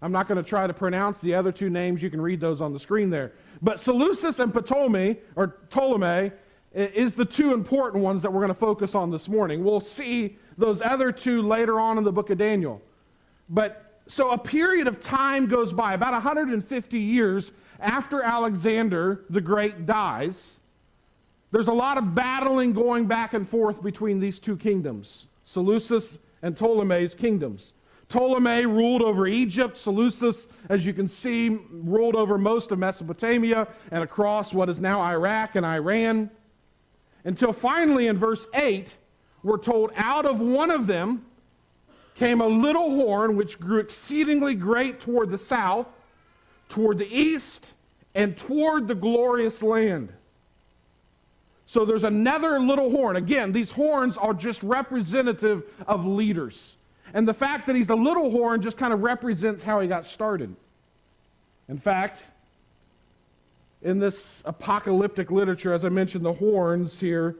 I'm 0.00 0.12
not 0.12 0.28
going 0.28 0.42
to 0.42 0.48
try 0.48 0.68
to 0.68 0.72
pronounce 0.72 1.18
the 1.18 1.34
other 1.34 1.50
two 1.50 1.68
names. 1.68 2.00
You 2.00 2.10
can 2.10 2.20
read 2.20 2.40
those 2.40 2.60
on 2.60 2.72
the 2.72 2.78
screen 2.78 3.10
there. 3.10 3.32
But 3.60 3.80
Seleucus 3.80 4.38
and 4.38 4.54
Ptolemy, 4.54 5.16
or 5.34 5.48
Ptolemy, 5.68 6.30
is 6.72 7.14
the 7.14 7.24
two 7.24 7.52
important 7.52 8.04
ones 8.04 8.22
that 8.22 8.32
we're 8.32 8.40
going 8.40 8.54
to 8.54 8.54
focus 8.54 8.94
on 8.94 9.10
this 9.10 9.26
morning. 9.26 9.64
We'll 9.64 9.80
see 9.80 10.36
those 10.56 10.80
other 10.80 11.10
two 11.10 11.42
later 11.42 11.80
on 11.80 11.98
in 11.98 12.04
the 12.04 12.12
book 12.12 12.30
of 12.30 12.38
Daniel. 12.38 12.80
But 13.48 13.98
so 14.06 14.30
a 14.30 14.38
period 14.38 14.86
of 14.86 15.02
time 15.02 15.46
goes 15.46 15.72
by, 15.72 15.94
about 15.94 16.12
150 16.12 16.98
years 17.00 17.50
after 17.80 18.22
Alexander 18.22 19.24
the 19.28 19.40
Great 19.40 19.86
dies. 19.86 20.52
There's 21.50 21.66
a 21.66 21.72
lot 21.72 21.98
of 21.98 22.14
battling 22.14 22.74
going 22.74 23.06
back 23.06 23.34
and 23.34 23.48
forth 23.48 23.82
between 23.82 24.20
these 24.20 24.38
two 24.38 24.56
kingdoms, 24.56 25.26
Seleucus 25.42 26.18
and 26.46 26.56
Ptolemy's 26.56 27.12
kingdoms. 27.12 27.72
Ptolemy 28.08 28.66
ruled 28.66 29.02
over 29.02 29.26
Egypt. 29.26 29.76
Seleucus, 29.76 30.46
as 30.68 30.86
you 30.86 30.92
can 30.92 31.08
see, 31.08 31.48
ruled 31.48 32.14
over 32.14 32.38
most 32.38 32.70
of 32.70 32.78
Mesopotamia 32.78 33.66
and 33.90 34.04
across 34.04 34.54
what 34.54 34.68
is 34.68 34.78
now 34.78 35.00
Iraq 35.00 35.56
and 35.56 35.66
Iran. 35.66 36.30
Until 37.24 37.52
finally, 37.52 38.06
in 38.06 38.16
verse 38.16 38.46
8, 38.54 38.86
we're 39.42 39.58
told, 39.58 39.90
out 39.96 40.24
of 40.24 40.38
one 40.38 40.70
of 40.70 40.86
them 40.86 41.26
came 42.14 42.40
a 42.40 42.46
little 42.46 42.90
horn 42.90 43.34
which 43.34 43.58
grew 43.58 43.80
exceedingly 43.80 44.54
great 44.54 45.00
toward 45.00 45.30
the 45.30 45.38
south, 45.38 45.88
toward 46.68 46.98
the 46.98 47.12
east, 47.12 47.66
and 48.14 48.36
toward 48.36 48.86
the 48.86 48.94
glorious 48.94 49.64
land. 49.64 50.12
So 51.66 51.84
there's 51.84 52.04
another 52.04 52.60
little 52.60 52.90
horn. 52.90 53.16
Again, 53.16 53.52
these 53.52 53.70
horns 53.70 54.16
are 54.16 54.32
just 54.32 54.62
representative 54.62 55.64
of 55.86 56.06
leaders. 56.06 56.76
And 57.12 57.26
the 57.26 57.34
fact 57.34 57.66
that 57.66 57.76
he's 57.76 57.90
a 57.90 57.94
little 57.94 58.30
horn 58.30 58.62
just 58.62 58.76
kind 58.76 58.92
of 58.92 59.02
represents 59.02 59.62
how 59.62 59.80
he 59.80 59.88
got 59.88 60.06
started. 60.06 60.54
In 61.68 61.78
fact, 61.78 62.22
in 63.82 63.98
this 63.98 64.42
apocalyptic 64.44 65.30
literature, 65.30 65.72
as 65.72 65.84
I 65.84 65.88
mentioned, 65.88 66.24
the 66.24 66.32
horns 66.32 67.00
here, 67.00 67.36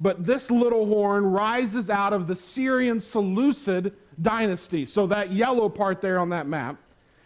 but 0.00 0.24
this 0.24 0.50
little 0.50 0.86
horn 0.86 1.24
rises 1.26 1.90
out 1.90 2.12
of 2.12 2.26
the 2.26 2.36
Syrian 2.36 3.00
Seleucid 3.00 3.94
dynasty. 4.20 4.86
So 4.86 5.06
that 5.08 5.32
yellow 5.32 5.68
part 5.68 6.00
there 6.00 6.18
on 6.18 6.30
that 6.30 6.46
map, 6.46 6.76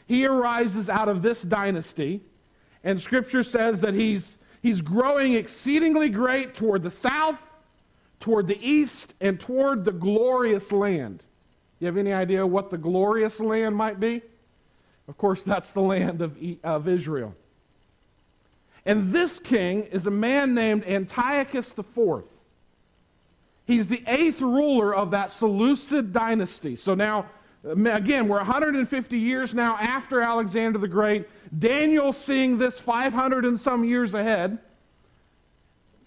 he 0.07 0.27
arises 0.27 0.89
out 0.89 1.09
of 1.09 1.23
this 1.23 1.43
dynasty. 1.43 2.21
And 2.83 3.01
scripture 3.01 3.43
says 3.43 3.81
that 3.81 3.95
he's, 3.95 4.37
he's 4.65 4.81
growing 4.81 5.35
exceedingly 5.35 6.09
great 6.09 6.57
toward 6.57 6.83
the 6.83 6.91
south, 6.91 7.39
toward 8.19 8.47
the 8.47 8.59
east, 8.67 9.13
and 9.21 9.39
toward 9.39 9.85
the 9.85 9.93
glorious 9.93 10.73
land. 10.73 11.23
You 11.79 11.87
have 11.87 11.99
any 11.99 12.15
idea 12.15 12.47
what 12.47 12.71
the 12.71 12.79
glorious 12.79 13.39
land 13.41 13.77
might 13.77 14.01
be? 14.01 14.23
Of 15.07 15.19
course, 15.19 15.43
that's 15.43 15.73
the 15.73 15.83
land 15.83 16.23
of, 16.23 16.39
of 16.65 16.89
Israel. 16.89 17.35
And 18.87 19.11
this 19.11 19.39
king 19.39 19.83
is 19.85 20.07
a 20.07 20.11
man 20.11 20.55
named 20.55 20.87
Antiochus 20.87 21.75
IV. 21.79 22.25
He's 23.67 23.87
the 23.87 24.03
eighth 24.07 24.41
ruler 24.41 24.95
of 24.95 25.11
that 25.11 25.31
Seleucid 25.31 26.15
dynasty. 26.15 26.77
So 26.77 26.95
now, 26.95 27.27
Uh, 27.65 27.91
again, 27.91 28.29
we're 28.29 28.37
150 28.37 29.19
years 29.19 29.55
now 29.55 29.77
after 29.79 30.21
Alexander 30.21 30.79
the 30.79 30.89
Great. 30.89 31.27
Daniel 31.59 32.13
seeing 32.13 32.59
this 32.59 32.81
500 32.81 33.45
and 33.45 33.59
some 33.59 33.85
years 33.85 34.15
ahead 34.15 34.59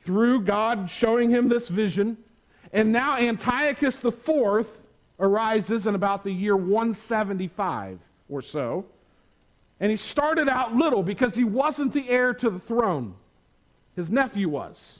through 0.03 0.41
God 0.41 0.89
showing 0.89 1.29
him 1.29 1.49
this 1.49 1.67
vision. 1.67 2.17
And 2.73 2.91
now 2.91 3.17
Antiochus 3.17 3.97
IV 4.03 4.67
arises 5.19 5.85
in 5.85 5.95
about 5.95 6.23
the 6.23 6.31
year 6.31 6.55
175 6.55 7.99
or 8.29 8.41
so. 8.41 8.85
And 9.79 9.91
he 9.91 9.97
started 9.97 10.49
out 10.49 10.75
little 10.75 11.03
because 11.03 11.35
he 11.35 11.43
wasn't 11.43 11.93
the 11.93 12.09
heir 12.09 12.33
to 12.33 12.49
the 12.49 12.59
throne, 12.59 13.15
his 13.95 14.09
nephew 14.09 14.49
was. 14.49 14.99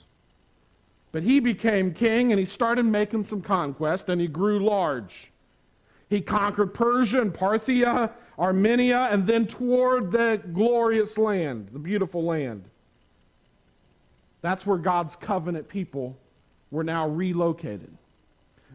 But 1.10 1.22
he 1.22 1.40
became 1.40 1.94
king 1.94 2.32
and 2.32 2.38
he 2.38 2.46
started 2.46 2.84
making 2.84 3.24
some 3.24 3.42
conquest 3.42 4.08
and 4.08 4.20
he 4.20 4.28
grew 4.28 4.64
large. 4.64 5.30
He 6.08 6.20
conquered 6.20 6.72
Persia 6.72 7.20
and 7.20 7.32
Parthia, 7.32 8.10
Armenia, 8.38 9.08
and 9.10 9.26
then 9.26 9.46
toward 9.46 10.10
the 10.10 10.40
glorious 10.52 11.18
land, 11.18 11.68
the 11.72 11.78
beautiful 11.78 12.24
land. 12.24 12.64
That's 14.40 14.64
where 14.64 14.78
God's 14.78 15.16
covenant 15.16 15.68
people 15.68 16.16
were 16.70 16.84
now 16.84 17.08
relocated. 17.08 17.90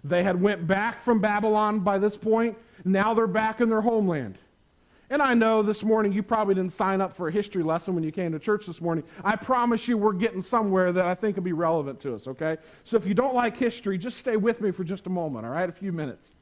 They 0.03 0.21
had 0.23 0.39
went 0.39 0.67
back 0.67 1.03
from 1.03 1.19
Babylon 1.19 1.79
by 1.79 1.97
this 1.97 2.17
point. 2.17 2.57
Now 2.83 3.13
they're 3.13 3.25
back 3.25 3.61
in 3.61 3.69
their 3.69 3.81
homeland. 3.81 4.37
And 5.09 5.21
I 5.21 5.33
know 5.33 5.61
this 5.61 5.83
morning 5.83 6.11
you 6.11 6.23
probably 6.23 6.55
didn't 6.55 6.73
sign 6.73 6.99
up 6.99 7.15
for 7.15 7.27
a 7.27 7.31
history 7.31 7.63
lesson 7.63 7.95
when 7.95 8.03
you 8.03 8.11
came 8.11 8.31
to 8.31 8.39
church 8.39 8.65
this 8.65 8.81
morning. 8.81 9.03
I 9.23 9.35
promise 9.35 9.87
you 9.87 9.97
we're 9.97 10.13
getting 10.13 10.41
somewhere 10.41 10.91
that 10.91 11.05
I 11.05 11.15
think 11.15 11.37
will 11.37 11.43
be 11.43 11.53
relevant 11.53 12.01
to 12.01 12.15
us, 12.15 12.27
okay? 12.27 12.57
So 12.83 12.97
if 12.97 13.05
you 13.05 13.13
don't 13.13 13.35
like 13.35 13.55
history, 13.55 13.97
just 13.97 14.17
stay 14.17 14.37
with 14.37 14.59
me 14.59 14.71
for 14.71 14.83
just 14.83 15.05
a 15.07 15.09
moment, 15.09 15.45
all 15.45 15.51
right? 15.51 15.69
A 15.69 15.73
few 15.73 15.93
minutes. 15.93 16.32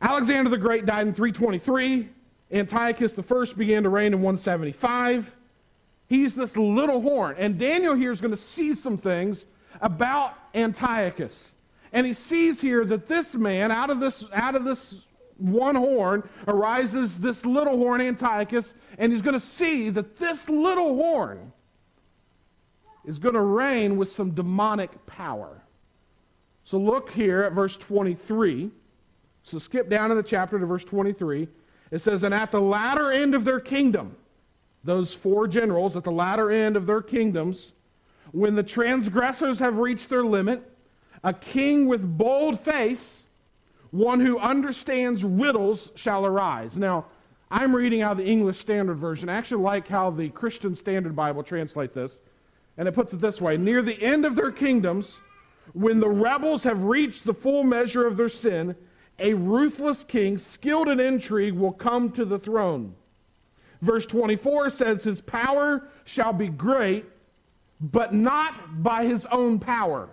Alexander 0.00 0.50
the 0.50 0.58
Great 0.58 0.86
died 0.86 1.06
in 1.06 1.14
323. 1.14 2.08
Antiochus 2.52 3.14
I 3.16 3.52
began 3.54 3.82
to 3.84 3.88
reign 3.88 4.12
in 4.12 4.22
175. 4.22 5.34
He's 6.08 6.34
this 6.34 6.56
little 6.56 7.00
horn. 7.00 7.36
And 7.38 7.58
Daniel 7.58 7.94
here 7.94 8.10
is 8.10 8.20
going 8.20 8.34
to 8.34 8.40
see 8.40 8.74
some 8.74 8.96
things 8.96 9.44
about 9.80 10.34
Antiochus. 10.54 11.52
And 11.92 12.06
he 12.06 12.14
sees 12.14 12.60
here 12.60 12.84
that 12.84 13.08
this 13.08 13.34
man, 13.34 13.70
out 13.70 13.90
of 13.90 14.00
this, 14.00 14.24
out 14.32 14.54
of 14.54 14.64
this 14.64 14.96
one 15.36 15.74
horn 15.74 16.28
arises 16.46 17.18
this 17.18 17.46
little 17.46 17.76
horn, 17.76 18.00
Antiochus, 18.00 18.74
and 18.98 19.12
he's 19.12 19.22
going 19.22 19.38
to 19.38 19.46
see 19.46 19.90
that 19.90 20.18
this 20.18 20.48
little 20.48 20.96
horn 20.96 21.52
is 23.04 23.18
going 23.18 23.34
to 23.34 23.40
reign 23.40 23.96
with 23.96 24.12
some 24.12 24.32
demonic 24.32 25.06
power. 25.06 25.62
So 26.64 26.78
look 26.78 27.10
here 27.10 27.42
at 27.42 27.52
verse 27.52 27.76
23. 27.76 28.70
So 29.42 29.58
skip 29.58 29.88
down 29.88 30.10
in 30.10 30.16
the 30.16 30.22
chapter 30.22 30.58
to 30.58 30.66
verse 30.66 30.84
23. 30.84 31.48
It 31.90 32.02
says, 32.02 32.22
And 32.22 32.34
at 32.34 32.50
the 32.50 32.60
latter 32.60 33.10
end 33.10 33.34
of 33.34 33.44
their 33.44 33.60
kingdom, 33.60 34.16
those 34.84 35.14
four 35.14 35.46
generals 35.46 35.96
at 35.96 36.04
the 36.04 36.12
latter 36.12 36.50
end 36.50 36.76
of 36.76 36.86
their 36.86 37.02
kingdoms, 37.02 37.72
when 38.32 38.54
the 38.54 38.62
transgressors 38.62 39.58
have 39.58 39.78
reached 39.78 40.08
their 40.08 40.24
limit, 40.24 40.62
a 41.24 41.32
king 41.32 41.86
with 41.86 42.16
bold 42.16 42.60
face 42.60 43.22
one 43.90 44.20
who 44.20 44.38
understands 44.38 45.24
riddles 45.24 45.90
shall 45.94 46.24
arise. 46.24 46.76
Now, 46.76 47.06
I'm 47.50 47.74
reading 47.74 48.02
out 48.02 48.16
the 48.16 48.24
English 48.24 48.60
Standard 48.60 48.98
Version. 48.98 49.28
I 49.28 49.34
actually 49.34 49.64
like 49.64 49.88
how 49.88 50.10
the 50.10 50.28
Christian 50.28 50.74
Standard 50.74 51.16
Bible 51.16 51.42
translate 51.42 51.92
this. 51.92 52.18
And 52.78 52.86
it 52.86 52.92
puts 52.92 53.12
it 53.12 53.20
this 53.20 53.40
way 53.40 53.56
Near 53.56 53.82
the 53.82 54.00
end 54.00 54.24
of 54.24 54.36
their 54.36 54.52
kingdoms, 54.52 55.16
when 55.72 55.98
the 55.98 56.08
rebels 56.08 56.62
have 56.62 56.84
reached 56.84 57.24
the 57.24 57.34
full 57.34 57.64
measure 57.64 58.06
of 58.06 58.16
their 58.16 58.28
sin, 58.28 58.76
a 59.20 59.34
ruthless 59.34 60.02
king, 60.04 60.38
skilled 60.38 60.88
in 60.88 60.98
intrigue, 60.98 61.54
will 61.54 61.72
come 61.72 62.10
to 62.12 62.24
the 62.24 62.38
throne. 62.38 62.94
Verse 63.82 64.06
24 64.06 64.70
says, 64.70 65.04
His 65.04 65.20
power 65.20 65.88
shall 66.04 66.32
be 66.32 66.48
great, 66.48 67.04
but 67.80 68.14
not 68.14 68.82
by 68.82 69.04
his 69.04 69.26
own 69.26 69.58
power. 69.58 70.08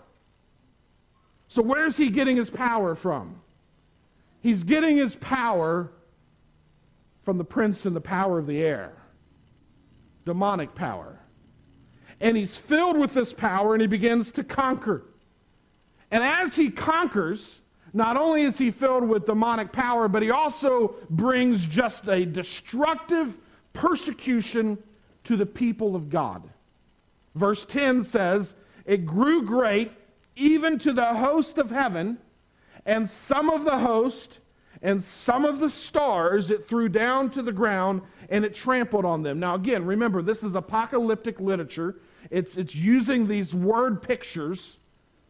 So, 1.48 1.62
where's 1.62 1.98
he 1.98 2.10
getting 2.10 2.38
his 2.38 2.50
power 2.50 2.94
from? 2.94 3.42
He's 4.42 4.64
getting 4.64 4.98
his 4.98 5.16
power 5.16 5.92
from 7.24 7.38
the 7.38 7.44
prince 7.44 7.86
and 7.86 7.96
the 7.96 8.02
power 8.02 8.40
of 8.40 8.48
the 8.48 8.62
air, 8.62 8.94
demonic 10.26 10.76
power. 10.76 11.20
And 12.20 12.36
he's 12.36 12.58
filled 12.58 12.98
with 12.98 13.14
this 13.14 13.34
power 13.34 13.74
and 13.74 13.82
he 13.82 13.88
begins 13.88 14.32
to 14.32 14.44
conquer. 14.44 15.04
And 16.10 16.24
as 16.24 16.56
he 16.56 16.70
conquers, 16.70 17.60
not 17.98 18.16
only 18.16 18.44
is 18.44 18.58
he 18.58 18.72
filled 18.72 19.08
with 19.08 19.26
demonic 19.26 19.72
power, 19.72 20.08
but 20.08 20.22
he 20.22 20.32
also 20.32 20.96
brings 21.10 21.66
just 21.66 22.08
a 22.08 22.26
destructive 22.26 23.36
persecution 23.74 24.78
to 25.24 25.36
the 25.36 25.46
people 25.46 25.96
of 25.96 26.10
God. 26.10 26.44
Verse 27.36 27.66
10 27.66 28.04
says, 28.04 28.54
It 28.86 29.06
grew 29.06 29.44
great 29.44 29.92
even 30.36 30.78
to 30.80 30.94
the 30.94 31.16
host 31.16 31.58
of 31.58 31.72
heaven 31.72 32.20
and 32.86 33.10
some 33.10 33.50
of 33.50 33.66
the 33.66 33.80
host 33.80 34.40
and 34.82 35.04
some 35.04 35.44
of 35.44 35.60
the 35.60 35.70
stars 35.70 36.52
it 36.52 36.68
threw 36.68 36.88
down 36.88 37.30
to 37.32 37.42
the 37.42 37.52
ground 37.52 38.02
and 38.30 38.46
it 38.46 38.54
trampled 38.54 39.06
on 39.06 39.24
them. 39.24 39.40
Now, 39.40 39.56
again, 39.56 39.86
remember, 39.86 40.22
this 40.22 40.44
is 40.44 40.56
apocalyptic 40.56 41.40
literature. 41.40 41.96
It's, 42.30 42.58
it's 42.58 42.76
using 42.76 43.28
these 43.28 43.56
word 43.56 44.02
pictures 44.02 44.78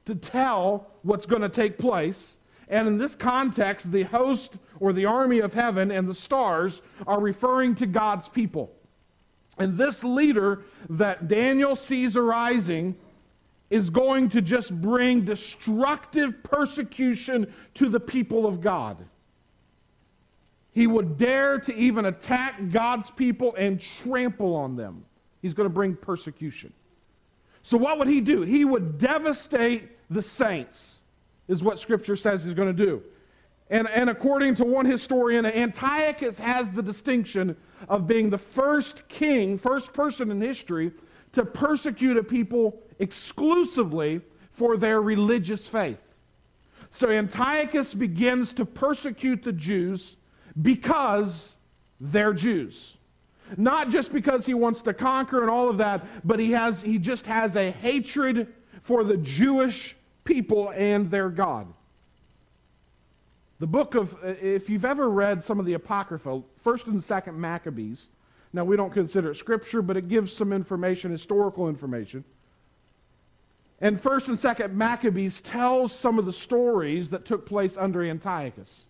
to 0.06 0.16
tell 0.16 0.88
what's 1.04 1.26
going 1.26 1.42
to 1.42 1.50
take 1.50 1.78
place. 1.78 2.36
And 2.70 2.88
in 2.88 2.98
this 2.98 3.16
context, 3.16 3.92
the 3.92 4.04
host 4.04 4.54
or 4.80 4.94
the 4.94 5.06
army 5.06 5.40
of 5.40 5.54
heaven 5.54 5.92
and 5.92 6.08
the 6.08 6.16
stars 6.16 6.82
are 7.06 7.20
referring 7.20 7.76
to 7.76 7.86
God's 7.86 8.28
people. 8.28 8.72
And 9.58 9.78
this 9.78 10.04
leader 10.04 10.64
that 10.90 11.28
Daniel 11.28 11.76
sees 11.76 12.16
arising 12.16 12.96
is 13.70 13.90
going 13.90 14.30
to 14.30 14.42
just 14.42 14.80
bring 14.82 15.26
destructive 15.26 16.42
persecution 16.44 17.52
to 17.76 17.90
the 17.90 18.00
people 18.00 18.46
of 18.46 18.62
God. 18.62 18.98
He 20.72 20.88
would 20.88 21.18
dare 21.18 21.60
to 21.60 21.76
even 21.76 22.06
attack 22.06 22.70
God's 22.72 23.10
people 23.10 23.56
and 23.58 23.82
trample 23.82 24.56
on 24.56 24.76
them. 24.76 25.04
He's 25.42 25.54
going 25.54 25.68
to 25.68 25.74
bring 25.74 25.96
persecution. 25.96 26.72
So, 27.64 27.78
what 27.78 27.98
would 27.98 28.08
he 28.08 28.22
do? 28.22 28.44
He 28.44 28.64
would 28.64 28.98
devastate 28.98 29.90
the 30.10 30.22
saints, 30.22 30.97
is 31.48 31.63
what 31.63 31.80
Scripture 31.80 32.16
says 32.16 32.44
he's 32.44 32.54
going 32.54 32.75
to 32.75 32.86
do. 32.86 33.01
And, 33.70 33.89
and 33.89 34.10
according 34.10 34.56
to 34.56 34.66
one 34.66 34.86
historian, 34.86 35.46
Antiochus 35.46 36.38
has 36.39 36.70
the 36.72 36.82
distinction 36.82 37.56
of 37.89 38.08
being 38.08 38.30
the 38.30 38.38
first 38.38 39.08
king, 39.10 39.58
first 39.58 39.94
person 39.94 40.32
in 40.32 40.42
history 40.42 40.92
to 41.34 41.46
persecute 41.46 42.18
a 42.18 42.24
people 42.24 42.80
exclusively 43.00 44.22
for 44.54 44.77
their 44.77 45.01
religious 45.01 45.68
faith. 45.68 46.00
So 46.92 47.10
Antiochus 47.10 47.94
begins 47.94 48.54
to 48.54 48.66
persecute 48.66 49.44
the 49.44 49.51
Jews 49.51 50.16
because 50.62 51.56
they're 52.00 52.34
Jews. 52.34 52.94
Not 53.56 53.89
just 53.89 54.12
because 54.12 54.46
he 54.46 54.54
wants 54.54 54.82
to 54.82 54.94
conquer 54.94 55.42
and 55.42 55.50
all 55.50 55.70
of 55.70 55.77
that, 55.77 56.06
but 56.25 56.39
he, 56.39 56.51
has, 56.51 56.82
he 56.82 56.98
just 56.98 57.25
has 57.25 57.56
a 57.56 57.72
hatred 57.72 58.54
for 58.84 59.04
the 59.04 59.18
Jewish 59.18 59.96
people 60.28 60.72
and 60.76 61.10
their 61.10 61.30
God. 61.30 61.68
The 63.60 63.68
book 63.68 63.96
of, 63.96 64.14
uh, 64.16 64.36
if 64.42 64.70
you've 64.70 64.86
ever 64.86 65.10
read 65.10 65.44
some 65.44 65.60
of 65.60 65.66
the 65.66 65.74
Apocrypha, 65.74 66.44
1st 66.64 66.88
and 66.88 67.02
2nd 67.02 67.36
Maccabees, 67.36 68.08
now 68.54 68.64
we 68.64 68.76
don't 68.76 68.94
consider 68.94 69.32
it 69.32 69.36
scripture, 69.36 69.82
but 69.82 69.98
it 69.98 70.10
gives 70.10 70.32
some 70.32 70.52
information, 70.54 71.12
historical 71.12 71.70
information. 71.70 72.24
And 73.80 74.02
1st 74.02 74.28
and 74.28 74.38
2nd 74.38 74.74
Maccabees 74.74 75.42
tells 75.42 75.94
some 75.94 76.20
of 76.20 76.26
the 76.26 76.34
stories 76.34 77.10
that 77.12 77.26
took 77.26 77.46
place 77.46 77.78
under 77.78 78.04
Antiochus. 78.04 78.82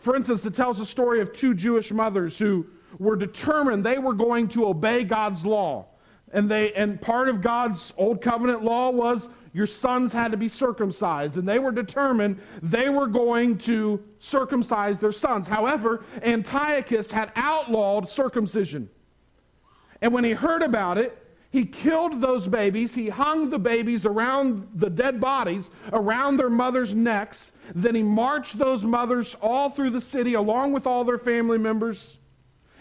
For 0.00 0.16
instance, 0.16 0.44
it 0.46 0.54
tells 0.54 0.78
the 0.78 0.86
story 0.86 1.20
of 1.20 1.32
two 1.32 1.54
Jewish 1.54 1.92
mothers 1.92 2.38
who 2.38 2.66
were 2.98 3.16
determined 3.16 3.84
they 3.84 3.98
were 3.98 4.14
going 4.14 4.48
to 4.48 4.66
obey 4.66 5.04
God's 5.04 5.44
law. 5.44 5.86
And, 6.32 6.50
they, 6.50 6.72
and 6.72 7.00
part 7.00 7.28
of 7.28 7.42
God's 7.42 7.92
old 7.96 8.22
covenant 8.22 8.62
law 8.62 8.90
was 8.90 9.28
your 9.52 9.66
sons 9.66 10.12
had 10.12 10.30
to 10.30 10.36
be 10.36 10.48
circumcised. 10.48 11.36
And 11.36 11.48
they 11.48 11.58
were 11.58 11.72
determined 11.72 12.40
they 12.62 12.88
were 12.88 13.06
going 13.06 13.58
to 13.58 14.02
circumcise 14.18 14.98
their 14.98 15.12
sons. 15.12 15.46
However, 15.46 16.04
Antiochus 16.22 17.10
had 17.10 17.32
outlawed 17.36 18.10
circumcision. 18.10 18.88
And 20.00 20.12
when 20.12 20.24
he 20.24 20.32
heard 20.32 20.62
about 20.62 20.98
it, 20.98 21.16
he 21.50 21.64
killed 21.64 22.20
those 22.20 22.46
babies. 22.46 22.94
He 22.94 23.08
hung 23.08 23.48
the 23.48 23.58
babies 23.58 24.04
around 24.04 24.68
the 24.74 24.90
dead 24.90 25.18
bodies, 25.18 25.70
around 25.92 26.36
their 26.36 26.50
mothers' 26.50 26.94
necks. 26.94 27.52
Then 27.74 27.94
he 27.94 28.02
marched 28.02 28.58
those 28.58 28.84
mothers 28.84 29.34
all 29.40 29.70
through 29.70 29.90
the 29.90 30.00
city, 30.00 30.34
along 30.34 30.72
with 30.72 30.86
all 30.86 31.04
their 31.04 31.18
family 31.18 31.58
members 31.58 32.18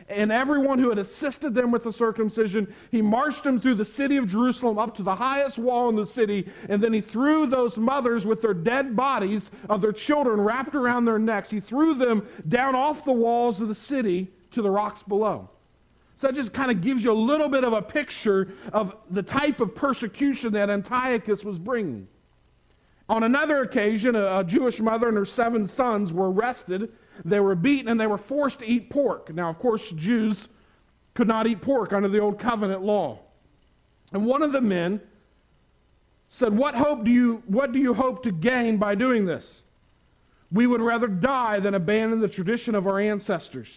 and 0.10 0.32
everyone 0.32 0.80
who 0.80 0.90
had 0.90 0.98
assisted 0.98 1.54
them 1.54 1.72
with 1.72 1.84
the 1.84 1.92
circumcision. 1.92 2.74
He 2.92 3.02
marched 3.02 3.44
them 3.44 3.60
through 3.60 3.76
the 3.76 3.86
city 3.86 4.18
of 4.18 4.28
Jerusalem 4.28 4.80
up 4.80 4.96
to 4.96 5.04
the 5.04 5.16
highest 5.16 5.58
wall 5.58 5.90
in 5.90 5.96
the 5.96 6.06
city, 6.06 6.50
and 6.70 6.82
then 6.82 6.94
he 6.94 7.02
threw 7.02 7.46
those 7.46 7.78
mothers 7.78 8.26
with 8.26 8.42
their 8.42 8.54
dead 8.54 8.96
bodies 8.96 9.52
of 9.70 9.82
their 9.82 9.92
children 9.92 10.40
wrapped 10.40 10.76
around 10.76 11.06
their 11.06 11.20
necks. 11.20 11.50
He 11.50 11.60
threw 11.60 11.94
them 11.94 12.28
down 12.48 12.74
off 12.74 13.04
the 13.04 13.12
walls 13.12 13.60
of 13.60 13.68
the 13.68 13.76
city 13.76 14.32
to 14.52 14.62
the 14.62 14.70
rocks 14.70 15.04
below. 15.04 15.50
So 16.20 16.28
that 16.28 16.34
just 16.36 16.54
kind 16.54 16.72
of 16.72 16.82
gives 16.82 17.04
you 17.04 17.12
a 17.12 17.14
little 17.14 17.50
bit 17.50 17.64
of 17.64 17.74
a 17.74 17.81
picture 17.81 18.53
of 18.74 18.96
the 19.12 19.22
type 19.22 19.60
of 19.60 19.75
persecution 19.75 20.53
that 20.53 20.70
Antiochus 20.70 21.44
was 21.44 21.60
bringing. 21.60 22.08
On 23.10 23.24
another 23.24 23.62
occasion, 23.62 24.16
a, 24.16 24.40
a 24.40 24.44
Jewish 24.44 24.79
mother 24.79 25.10
and 25.10 25.18
her 25.18 25.25
seven 25.25 25.68
sons 25.68 26.12
were 26.12 26.31
arrested 26.31 26.92
they 27.25 27.40
were 27.40 27.56
beaten 27.56 27.90
and 27.90 28.00
they 28.00 28.08
were 28.08 28.18
forced 28.18 28.60
to 28.60 28.66
eat 28.66 28.90
pork. 28.90 29.34
Now, 29.34 29.50
of 29.50 29.60
course, 29.60 29.90
Jews 29.92 30.48
could 31.14 31.27
not 31.27 31.48
eat 31.48 31.62
pork 31.62 31.94
under 31.94 32.08
the 32.08 32.20
old 32.20 32.40
covenant 32.40 32.84
law. 32.84 33.20
And 34.14 34.25
one 34.25 34.44
of 34.44 34.51
the 34.51 34.62
men 34.62 35.01
said, 36.30 36.56
What 36.56 36.75
hope 36.75 37.03
do 37.03 37.12
you 37.12 37.44
what 37.48 37.72
do 37.72 37.80
you 37.80 37.94
hope 37.94 38.24
to 38.24 38.32
gain 38.32 38.77
by 38.77 38.96
doing 38.96 39.25
this? 39.25 39.62
We 40.51 40.68
would 40.68 40.82
rather 40.82 41.08
die 41.08 41.60
than 41.60 41.74
abandon 41.74 42.20
the 42.20 42.27
tradition 42.27 42.75
of 42.75 42.88
our 42.88 43.00
ancestors. 43.00 43.68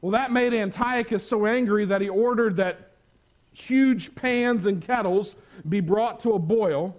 Well, 0.00 0.12
that 0.12 0.32
made 0.32 0.54
Antiochus 0.54 1.26
so 1.26 1.46
angry 1.46 1.84
that 1.86 2.00
he 2.00 2.08
ordered 2.08 2.56
that 2.56 2.92
huge 3.52 4.14
pans 4.14 4.66
and 4.66 4.80
kettles 4.80 5.34
be 5.68 5.80
brought 5.80 6.20
to 6.20 6.32
a 6.32 6.38
boil. 6.38 6.96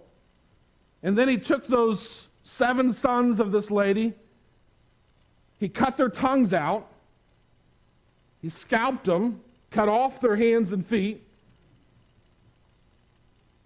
And 1.01 1.17
then 1.17 1.27
he 1.27 1.37
took 1.37 1.65
those 1.65 2.27
seven 2.43 2.93
sons 2.93 3.39
of 3.39 3.51
this 3.51 3.71
lady 3.71 4.13
he 5.61 5.69
cut 5.69 5.95
their 5.95 6.09
tongues 6.09 6.53
out. 6.53 6.87
He 8.41 8.49
scalped 8.49 9.05
them, 9.05 9.41
cut 9.69 9.87
off 9.87 10.19
their 10.19 10.35
hands 10.35 10.71
and 10.73 10.83
feet, 10.83 11.23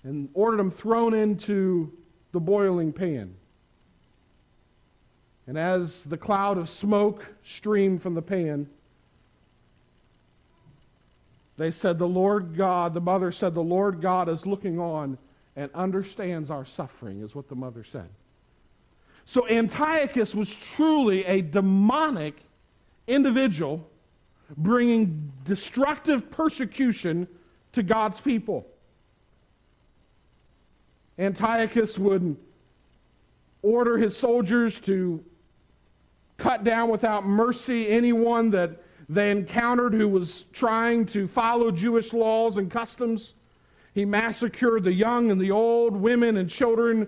and 0.03 0.27
ordered 0.33 0.57
them 0.57 0.71
thrown 0.71 1.13
into 1.13 1.93
the 2.33 2.41
boiling 2.41 2.91
pan. 2.91 3.33
And 5.47 5.57
as 5.57 6.03
the 6.03 6.17
cloud 6.17 6.57
of 6.57 6.67
smoke 6.67 7.25
streamed 7.45 8.01
from 8.01 8.13
the 8.13 8.21
pan, 8.21 8.69
they 11.55 11.71
said, 11.71 11.97
The 11.97 12.09
Lord 12.09 12.57
God, 12.57 12.93
the 12.93 12.99
mother 12.99 13.31
said, 13.31 13.53
The 13.53 13.63
Lord 13.63 14.01
God 14.01 14.27
is 14.27 14.45
looking 14.45 14.79
on 14.79 15.17
and 15.55 15.71
understands 15.73 16.51
our 16.51 16.65
suffering, 16.65 17.21
is 17.21 17.33
what 17.33 17.47
the 17.47 17.55
mother 17.55 17.85
said. 17.85 18.09
So 19.25 19.47
Antiochus 19.47 20.35
was 20.35 20.53
truly 20.53 21.25
a 21.25 21.41
demonic 21.41 22.35
individual 23.07 23.87
bringing 24.57 25.31
destructive 25.43 26.29
persecution 26.29 27.27
to 27.73 27.83
God's 27.83 28.21
people. 28.21 28.65
Antiochus 31.17 31.97
would 31.97 32.35
order 33.63 33.97
his 33.97 34.15
soldiers 34.15 34.79
to 34.81 35.23
cut 36.37 36.63
down 36.63 36.89
without 36.89 37.25
mercy 37.25 37.87
anyone 37.89 38.51
that 38.51 38.83
they 39.09 39.31
encountered 39.31 39.93
who 39.93 40.07
was 40.07 40.45
trying 40.53 41.05
to 41.05 41.27
follow 41.27 41.71
Jewish 41.71 42.13
laws 42.13 42.57
and 42.57 42.69
customs. 42.69 43.33
He 43.93 44.05
massacred 44.05 44.83
the 44.83 44.91
young 44.91 45.31
and 45.31 45.39
the 45.39 45.51
old, 45.51 45.95
women 45.95 46.37
and 46.37 46.49
children 46.49 47.07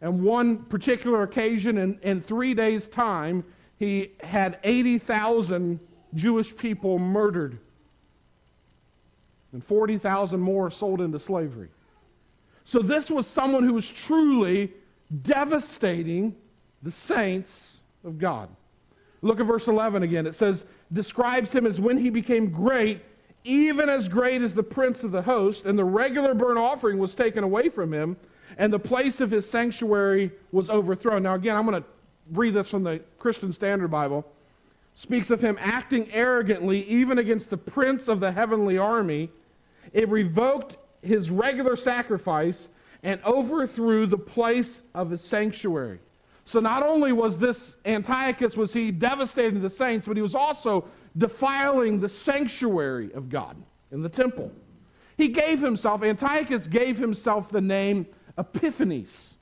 and 0.00 0.22
one 0.22 0.58
particular 0.58 1.22
occasion, 1.22 1.78
in, 1.78 1.98
in 2.02 2.20
three 2.20 2.54
days' 2.54 2.86
time, 2.86 3.44
he 3.78 4.12
had 4.20 4.58
80,000 4.62 5.80
Jewish 6.14 6.56
people 6.56 6.98
murdered 6.98 7.58
and 9.52 9.64
40,000 9.64 10.38
more 10.38 10.70
sold 10.70 11.00
into 11.00 11.18
slavery. 11.18 11.68
So, 12.64 12.80
this 12.80 13.10
was 13.10 13.26
someone 13.26 13.64
who 13.64 13.72
was 13.72 13.88
truly 13.88 14.72
devastating 15.22 16.34
the 16.82 16.92
saints 16.92 17.78
of 18.04 18.18
God. 18.18 18.48
Look 19.22 19.40
at 19.40 19.46
verse 19.46 19.66
11 19.66 20.02
again. 20.02 20.26
It 20.26 20.34
says, 20.34 20.64
describes 20.92 21.52
him 21.52 21.66
as 21.66 21.80
when 21.80 21.96
he 21.96 22.10
became 22.10 22.50
great, 22.50 23.00
even 23.44 23.88
as 23.88 24.08
great 24.08 24.42
as 24.42 24.52
the 24.52 24.62
prince 24.62 25.04
of 25.04 25.12
the 25.12 25.22
host, 25.22 25.64
and 25.64 25.78
the 25.78 25.84
regular 25.84 26.34
burnt 26.34 26.58
offering 26.58 26.98
was 26.98 27.14
taken 27.14 27.44
away 27.44 27.68
from 27.68 27.92
him 27.92 28.16
and 28.56 28.72
the 28.72 28.78
place 28.78 29.20
of 29.20 29.30
his 29.30 29.48
sanctuary 29.48 30.30
was 30.52 30.70
overthrown. 30.70 31.22
Now, 31.22 31.34
again, 31.34 31.56
I'm 31.56 31.66
going 31.66 31.82
to 31.82 31.88
read 32.32 32.54
this 32.54 32.68
from 32.68 32.82
the 32.82 33.00
Christian 33.18 33.52
Standard 33.52 33.90
Bible. 33.90 34.24
Speaks 34.94 35.30
of 35.30 35.40
him 35.42 35.58
acting 35.60 36.10
arrogantly 36.10 36.82
even 36.88 37.18
against 37.18 37.50
the 37.50 37.56
prince 37.56 38.08
of 38.08 38.20
the 38.20 38.32
heavenly 38.32 38.78
army. 38.78 39.30
It 39.92 40.08
revoked 40.08 40.78
his 41.02 41.30
regular 41.30 41.76
sacrifice 41.76 42.68
and 43.02 43.20
overthrew 43.24 44.06
the 44.06 44.18
place 44.18 44.82
of 44.94 45.10
his 45.10 45.20
sanctuary. 45.20 46.00
So 46.46 46.60
not 46.60 46.82
only 46.82 47.12
was 47.12 47.36
this 47.36 47.76
Antiochus 47.84 48.56
was 48.56 48.72
he 48.72 48.90
devastating 48.90 49.60
the 49.60 49.70
saints, 49.70 50.06
but 50.06 50.16
he 50.16 50.22
was 50.22 50.34
also 50.34 50.86
defiling 51.18 52.00
the 52.00 52.08
sanctuary 52.08 53.12
of 53.12 53.28
God 53.28 53.56
in 53.92 54.02
the 54.02 54.08
temple. 54.08 54.50
He 55.16 55.28
gave 55.28 55.60
himself, 55.60 56.02
Antiochus 56.02 56.66
gave 56.66 56.98
himself 56.98 57.48
the 57.48 57.60
name 57.60 58.06
Epiphanes, 58.38 59.34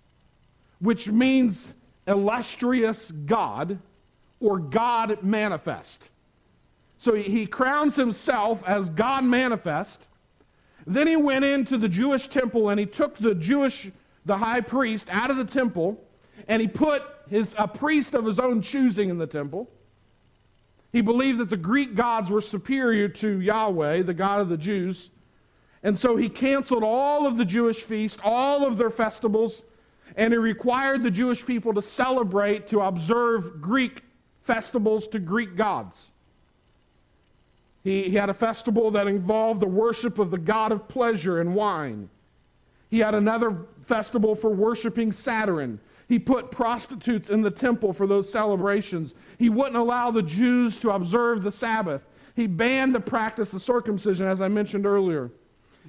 which 0.78 1.08
means 1.08 1.74
illustrious 2.06 3.10
God 3.10 3.78
or 4.40 4.58
God 4.58 5.22
manifest. 5.22 6.08
So 6.98 7.14
he, 7.14 7.46
crowns 7.46 7.96
himself 7.96 8.62
as 8.66 8.88
God 8.88 9.24
manifest, 9.24 9.98
Then 10.86 11.06
he 11.06 11.16
went 11.16 11.44
into 11.44 11.78
the 11.78 11.88
Jewish 11.88 12.28
temple 12.28 12.68
and 12.68 12.78
he 12.78 12.86
took 12.86 13.16
the 13.18 13.34
Jewish, 13.34 13.90
the 14.26 14.36
high 14.36 14.60
priest, 14.60 15.08
out 15.10 15.30
of 15.30 15.36
the 15.36 15.44
temple 15.44 15.98
and 16.48 16.60
he 16.60 16.68
put 16.68 17.02
his, 17.28 17.54
a 17.56 17.66
priest 17.66 18.14
of 18.14 18.24
his 18.24 18.38
own 18.38 18.60
choosing 18.60 19.08
in 19.08 19.18
the 19.18 19.26
temple. 19.26 19.70
He 20.92 21.00
believed 21.00 21.38
that 21.38 21.50
the 21.50 21.56
Greek 21.56 21.94
gods 21.94 22.30
were 22.30 22.40
superior 22.40 23.08
to 23.08 23.40
Yahweh, 23.40 24.02
the 24.02 24.14
God 24.14 24.40
of 24.40 24.48
the 24.48 24.56
Jews. 24.56 25.10
And 25.84 25.98
so 25.98 26.16
he 26.16 26.30
canceled 26.30 26.82
all 26.82 27.26
of 27.26 27.36
the 27.36 27.44
Jewish 27.44 27.84
feasts, 27.84 28.18
all 28.24 28.66
of 28.66 28.78
their 28.78 28.90
festivals, 28.90 29.62
and 30.16 30.32
he 30.32 30.38
required 30.38 31.02
the 31.02 31.10
Jewish 31.10 31.44
people 31.44 31.74
to 31.74 31.82
celebrate, 31.82 32.68
to 32.68 32.80
observe 32.80 33.60
Greek 33.60 34.02
festivals 34.44 35.06
to 35.08 35.18
Greek 35.18 35.56
gods. 35.56 36.08
He, 37.82 38.04
he 38.04 38.16
had 38.16 38.30
a 38.30 38.34
festival 38.34 38.90
that 38.92 39.06
involved 39.06 39.60
the 39.60 39.66
worship 39.66 40.18
of 40.18 40.30
the 40.30 40.38
god 40.38 40.72
of 40.72 40.88
pleasure 40.88 41.40
and 41.40 41.54
wine. 41.54 42.08
He 42.90 43.00
had 43.00 43.14
another 43.14 43.66
festival 43.86 44.34
for 44.34 44.48
worshiping 44.50 45.12
Saturn. 45.12 45.78
He 46.08 46.18
put 46.18 46.50
prostitutes 46.50 47.28
in 47.28 47.42
the 47.42 47.50
temple 47.50 47.92
for 47.92 48.06
those 48.06 48.30
celebrations. 48.30 49.12
He 49.38 49.50
wouldn't 49.50 49.76
allow 49.76 50.10
the 50.10 50.22
Jews 50.22 50.78
to 50.78 50.92
observe 50.92 51.42
the 51.42 51.52
Sabbath. 51.52 52.02
He 52.36 52.46
banned 52.46 52.94
the 52.94 53.00
practice 53.00 53.52
of 53.52 53.60
circumcision, 53.60 54.26
as 54.26 54.40
I 54.40 54.48
mentioned 54.48 54.86
earlier. 54.86 55.30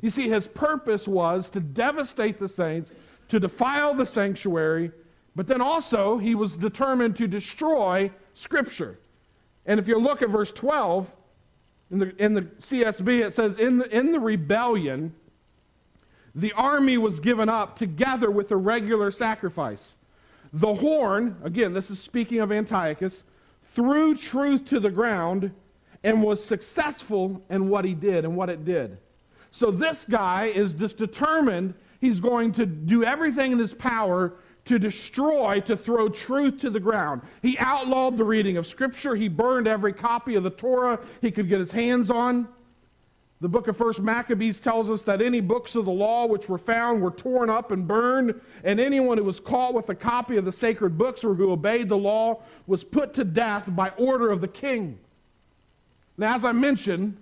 You 0.01 0.09
see, 0.09 0.29
his 0.29 0.47
purpose 0.47 1.07
was 1.07 1.49
to 1.51 1.59
devastate 1.59 2.39
the 2.39 2.49
saints, 2.49 2.91
to 3.29 3.39
defile 3.39 3.93
the 3.93 4.05
sanctuary, 4.05 4.91
but 5.35 5.47
then 5.47 5.61
also 5.61 6.17
he 6.17 6.35
was 6.35 6.55
determined 6.55 7.17
to 7.17 7.27
destroy 7.27 8.11
Scripture. 8.33 8.99
And 9.65 9.79
if 9.79 9.87
you 9.87 9.97
look 9.97 10.21
at 10.21 10.29
verse 10.29 10.51
12, 10.51 11.07
in 11.91 11.99
the, 11.99 12.23
in 12.23 12.33
the 12.33 12.41
CSB, 12.41 13.25
it 13.25 13.33
says, 13.33 13.57
in 13.57 13.77
the, 13.77 13.95
in 13.95 14.11
the 14.11 14.19
rebellion, 14.19 15.13
the 16.33 16.51
army 16.53 16.97
was 16.97 17.19
given 17.19 17.47
up 17.47 17.77
together 17.77 18.29
with 18.29 18.49
the 18.49 18.57
regular 18.57 19.11
sacrifice. 19.11 19.95
The 20.53 20.73
horn, 20.73 21.37
again, 21.43 21.73
this 21.73 21.89
is 21.89 21.99
speaking 21.99 22.39
of 22.39 22.51
Antiochus, 22.51 23.23
threw 23.73 24.15
truth 24.15 24.65
to 24.65 24.79
the 24.79 24.89
ground 24.89 25.51
and 26.03 26.21
was 26.21 26.43
successful 26.43 27.41
in 27.49 27.69
what 27.69 27.85
he 27.85 27.93
did 27.93 28.25
and 28.25 28.35
what 28.35 28.49
it 28.49 28.63
did. 28.63 28.97
So 29.55 29.71
this 29.71 30.05
guy 30.09 30.47
is 30.47 30.73
just 30.73 30.97
determined 30.97 31.75
he's 32.01 32.19
going 32.19 32.51
to 32.53 32.65
do 32.65 33.05
everything 33.05 33.53
in 33.53 33.57
his 33.59 33.73
power 33.73 34.33
to 34.65 34.77
destroy, 34.77 35.61
to 35.61 35.77
throw 35.77 36.09
truth 36.09 36.59
to 36.59 36.69
the 36.69 36.79
ground. 36.79 37.21
He 37.41 37.57
outlawed 37.57 38.17
the 38.17 38.25
reading 38.25 38.57
of 38.57 38.67
Scripture. 38.67 39.15
He 39.15 39.29
burned 39.29 39.65
every 39.65 39.93
copy 39.93 40.35
of 40.35 40.43
the 40.43 40.49
Torah 40.49 40.99
he 41.21 41.31
could 41.31 41.47
get 41.47 41.61
his 41.61 41.71
hands 41.71 42.09
on. 42.09 42.49
The 43.39 43.47
book 43.47 43.69
of 43.69 43.77
First 43.77 44.01
Maccabees 44.01 44.59
tells 44.59 44.89
us 44.89 45.03
that 45.03 45.21
any 45.21 45.39
books 45.39 45.75
of 45.75 45.85
the 45.85 45.91
law 45.91 46.25
which 46.25 46.49
were 46.49 46.57
found 46.57 47.01
were 47.01 47.11
torn 47.11 47.49
up 47.49 47.71
and 47.71 47.87
burned, 47.87 48.41
and 48.65 48.77
anyone 48.77 49.17
who 49.17 49.23
was 49.23 49.39
caught 49.39 49.73
with 49.73 49.87
a 49.87 49.95
copy 49.95 50.35
of 50.35 50.43
the 50.43 50.51
sacred 50.51 50.97
books 50.97 51.23
or 51.23 51.33
who 51.33 51.51
obeyed 51.51 51.87
the 51.87 51.97
law 51.97 52.41
was 52.67 52.83
put 52.83 53.13
to 53.13 53.23
death 53.23 53.63
by 53.69 53.89
order 53.91 54.31
of 54.31 54.41
the 54.41 54.49
king. 54.49 54.99
Now, 56.17 56.35
as 56.35 56.43
I 56.43 56.51
mentioned, 56.51 57.17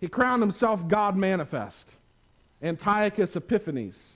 he 0.00 0.08
crowned 0.08 0.42
himself 0.42 0.86
God 0.88 1.16
manifest, 1.16 1.88
Antiochus 2.62 3.36
Epiphanes. 3.36 4.12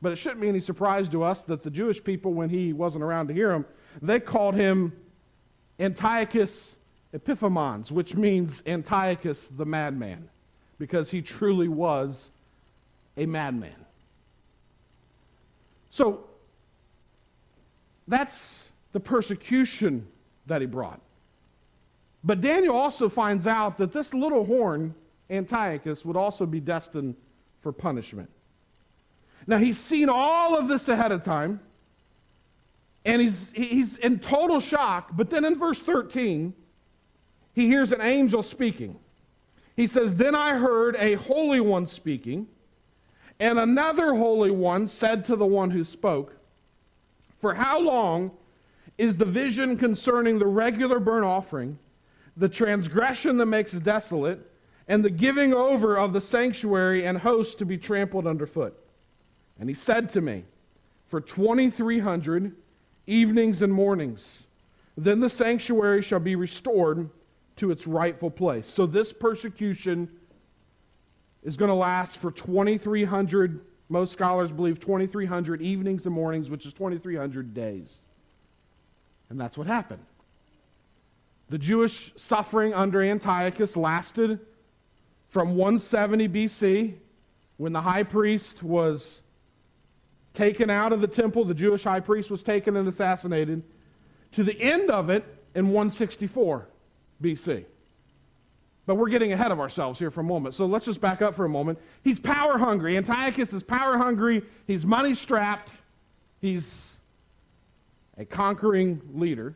But 0.00 0.12
it 0.12 0.16
shouldn't 0.16 0.40
be 0.40 0.48
any 0.48 0.60
surprise 0.60 1.08
to 1.08 1.24
us 1.24 1.42
that 1.42 1.62
the 1.62 1.70
Jewish 1.70 2.02
people, 2.02 2.32
when 2.32 2.48
he 2.48 2.72
wasn't 2.72 3.02
around 3.02 3.28
to 3.28 3.34
hear 3.34 3.52
him, 3.52 3.66
they 4.00 4.20
called 4.20 4.54
him 4.54 4.92
Antiochus 5.80 6.76
Epimanes, 7.12 7.90
which 7.90 8.14
means 8.14 8.62
Antiochus 8.66 9.38
the 9.56 9.64
madman, 9.64 10.28
because 10.78 11.10
he 11.10 11.20
truly 11.20 11.68
was 11.68 12.26
a 13.16 13.26
madman. 13.26 13.74
So 15.90 16.24
that's 18.06 18.64
the 18.92 19.00
persecution 19.00 20.06
that 20.46 20.60
he 20.60 20.66
brought. 20.66 21.00
But 22.24 22.40
Daniel 22.40 22.76
also 22.76 23.08
finds 23.08 23.46
out 23.46 23.78
that 23.78 23.92
this 23.92 24.12
little 24.12 24.44
horn, 24.44 24.94
Antiochus, 25.30 26.04
would 26.04 26.16
also 26.16 26.46
be 26.46 26.60
destined 26.60 27.14
for 27.60 27.72
punishment. 27.72 28.30
Now, 29.46 29.58
he's 29.58 29.78
seen 29.78 30.08
all 30.08 30.56
of 30.56 30.68
this 30.68 30.88
ahead 30.88 31.12
of 31.12 31.24
time, 31.24 31.60
and 33.04 33.22
he's, 33.22 33.46
he's 33.54 33.96
in 33.96 34.18
total 34.18 34.60
shock. 34.60 35.10
But 35.12 35.30
then 35.30 35.44
in 35.44 35.58
verse 35.58 35.78
13, 35.78 36.52
he 37.54 37.66
hears 37.66 37.92
an 37.92 38.00
angel 38.00 38.42
speaking. 38.42 38.98
He 39.74 39.86
says, 39.86 40.14
Then 40.14 40.34
I 40.34 40.58
heard 40.58 40.96
a 40.96 41.14
holy 41.14 41.60
one 41.60 41.86
speaking, 41.86 42.48
and 43.40 43.58
another 43.58 44.14
holy 44.14 44.50
one 44.50 44.88
said 44.88 45.24
to 45.26 45.36
the 45.36 45.46
one 45.46 45.70
who 45.70 45.84
spoke, 45.84 46.34
For 47.40 47.54
how 47.54 47.78
long 47.80 48.32
is 48.98 49.16
the 49.16 49.24
vision 49.24 49.78
concerning 49.78 50.38
the 50.38 50.46
regular 50.46 50.98
burnt 50.98 51.24
offering, 51.24 51.78
the 52.36 52.48
transgression 52.48 53.36
that 53.38 53.46
makes 53.46 53.72
desolate, 53.72 54.40
and 54.88 55.04
the 55.04 55.10
giving 55.10 55.52
over 55.54 55.96
of 55.96 56.12
the 56.12 56.20
sanctuary 56.20 57.06
and 57.06 57.18
host 57.18 57.58
to 57.58 57.66
be 57.66 57.76
trampled 57.78 58.26
underfoot? 58.26 58.76
And 59.60 59.68
he 59.68 59.74
said 59.74 60.10
to 60.10 60.20
me, 60.20 60.44
For 61.08 61.20
2,300 61.20 62.54
evenings 63.06 63.62
and 63.62 63.72
mornings, 63.72 64.42
then 64.96 65.20
the 65.20 65.30
sanctuary 65.30 66.02
shall 66.02 66.20
be 66.20 66.34
restored 66.34 67.08
to 67.56 67.70
its 67.70 67.86
rightful 67.86 68.30
place. 68.30 68.68
So 68.68 68.86
this 68.86 69.12
persecution 69.12 70.08
is 71.42 71.56
going 71.56 71.68
to 71.68 71.74
last 71.74 72.18
for 72.18 72.30
2,300, 72.30 73.60
most 73.88 74.12
scholars 74.12 74.50
believe 74.50 74.80
2,300 74.80 75.62
evenings 75.62 76.04
and 76.04 76.14
mornings, 76.14 76.50
which 76.50 76.66
is 76.66 76.72
2,300 76.72 77.54
days. 77.54 77.94
And 79.30 79.40
that's 79.40 79.58
what 79.58 79.66
happened. 79.66 80.02
The 81.48 81.58
Jewish 81.58 82.12
suffering 82.16 82.74
under 82.74 83.02
Antiochus 83.02 83.76
lasted 83.76 84.40
from 85.28 85.56
170 85.56 86.28
BC, 86.28 86.94
when 87.58 87.72
the 87.72 87.80
high 87.80 88.02
priest 88.02 88.62
was 88.62 89.20
taken 90.34 90.70
out 90.70 90.92
of 90.92 91.00
the 91.00 91.06
temple, 91.06 91.44
the 91.44 91.54
Jewish 91.54 91.84
high 91.84 92.00
priest 92.00 92.30
was 92.30 92.42
taken 92.42 92.76
and 92.76 92.88
assassinated, 92.88 93.62
to 94.32 94.44
the 94.44 94.58
end 94.60 94.90
of 94.90 95.10
it 95.10 95.24
in 95.54 95.66
164 95.66 96.68
BC. 97.22 97.64
But 98.86 98.94
we're 98.94 99.10
getting 99.10 99.32
ahead 99.32 99.52
of 99.52 99.60
ourselves 99.60 99.98
here 99.98 100.10
for 100.10 100.20
a 100.20 100.24
moment. 100.24 100.54
So 100.54 100.64
let's 100.64 100.86
just 100.86 101.00
back 101.00 101.20
up 101.20 101.34
for 101.34 101.44
a 101.44 101.48
moment. 101.48 101.78
He's 102.02 102.18
power 102.18 102.56
hungry. 102.56 102.96
Antiochus 102.96 103.52
is 103.52 103.62
power 103.62 103.98
hungry. 103.98 104.42
He's 104.66 104.86
money 104.86 105.14
strapped. 105.14 105.70
He's 106.40 106.96
a 108.16 108.24
conquering 108.24 109.02
leader. 109.12 109.54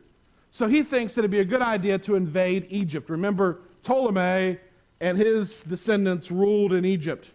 So 0.51 0.67
he 0.67 0.83
thinks 0.83 1.15
that 1.15 1.21
it'd 1.21 1.31
be 1.31 1.39
a 1.39 1.45
good 1.45 1.63
idea 1.63 1.97
to 1.99 2.15
invade 2.15 2.67
Egypt. 2.69 3.09
Remember, 3.09 3.61
Ptolemy 3.81 4.59
and 5.03 5.17
his 5.17 5.61
descendants 5.63 6.31
ruled 6.31 6.71
in 6.71 6.85
Egypt. 6.85 7.27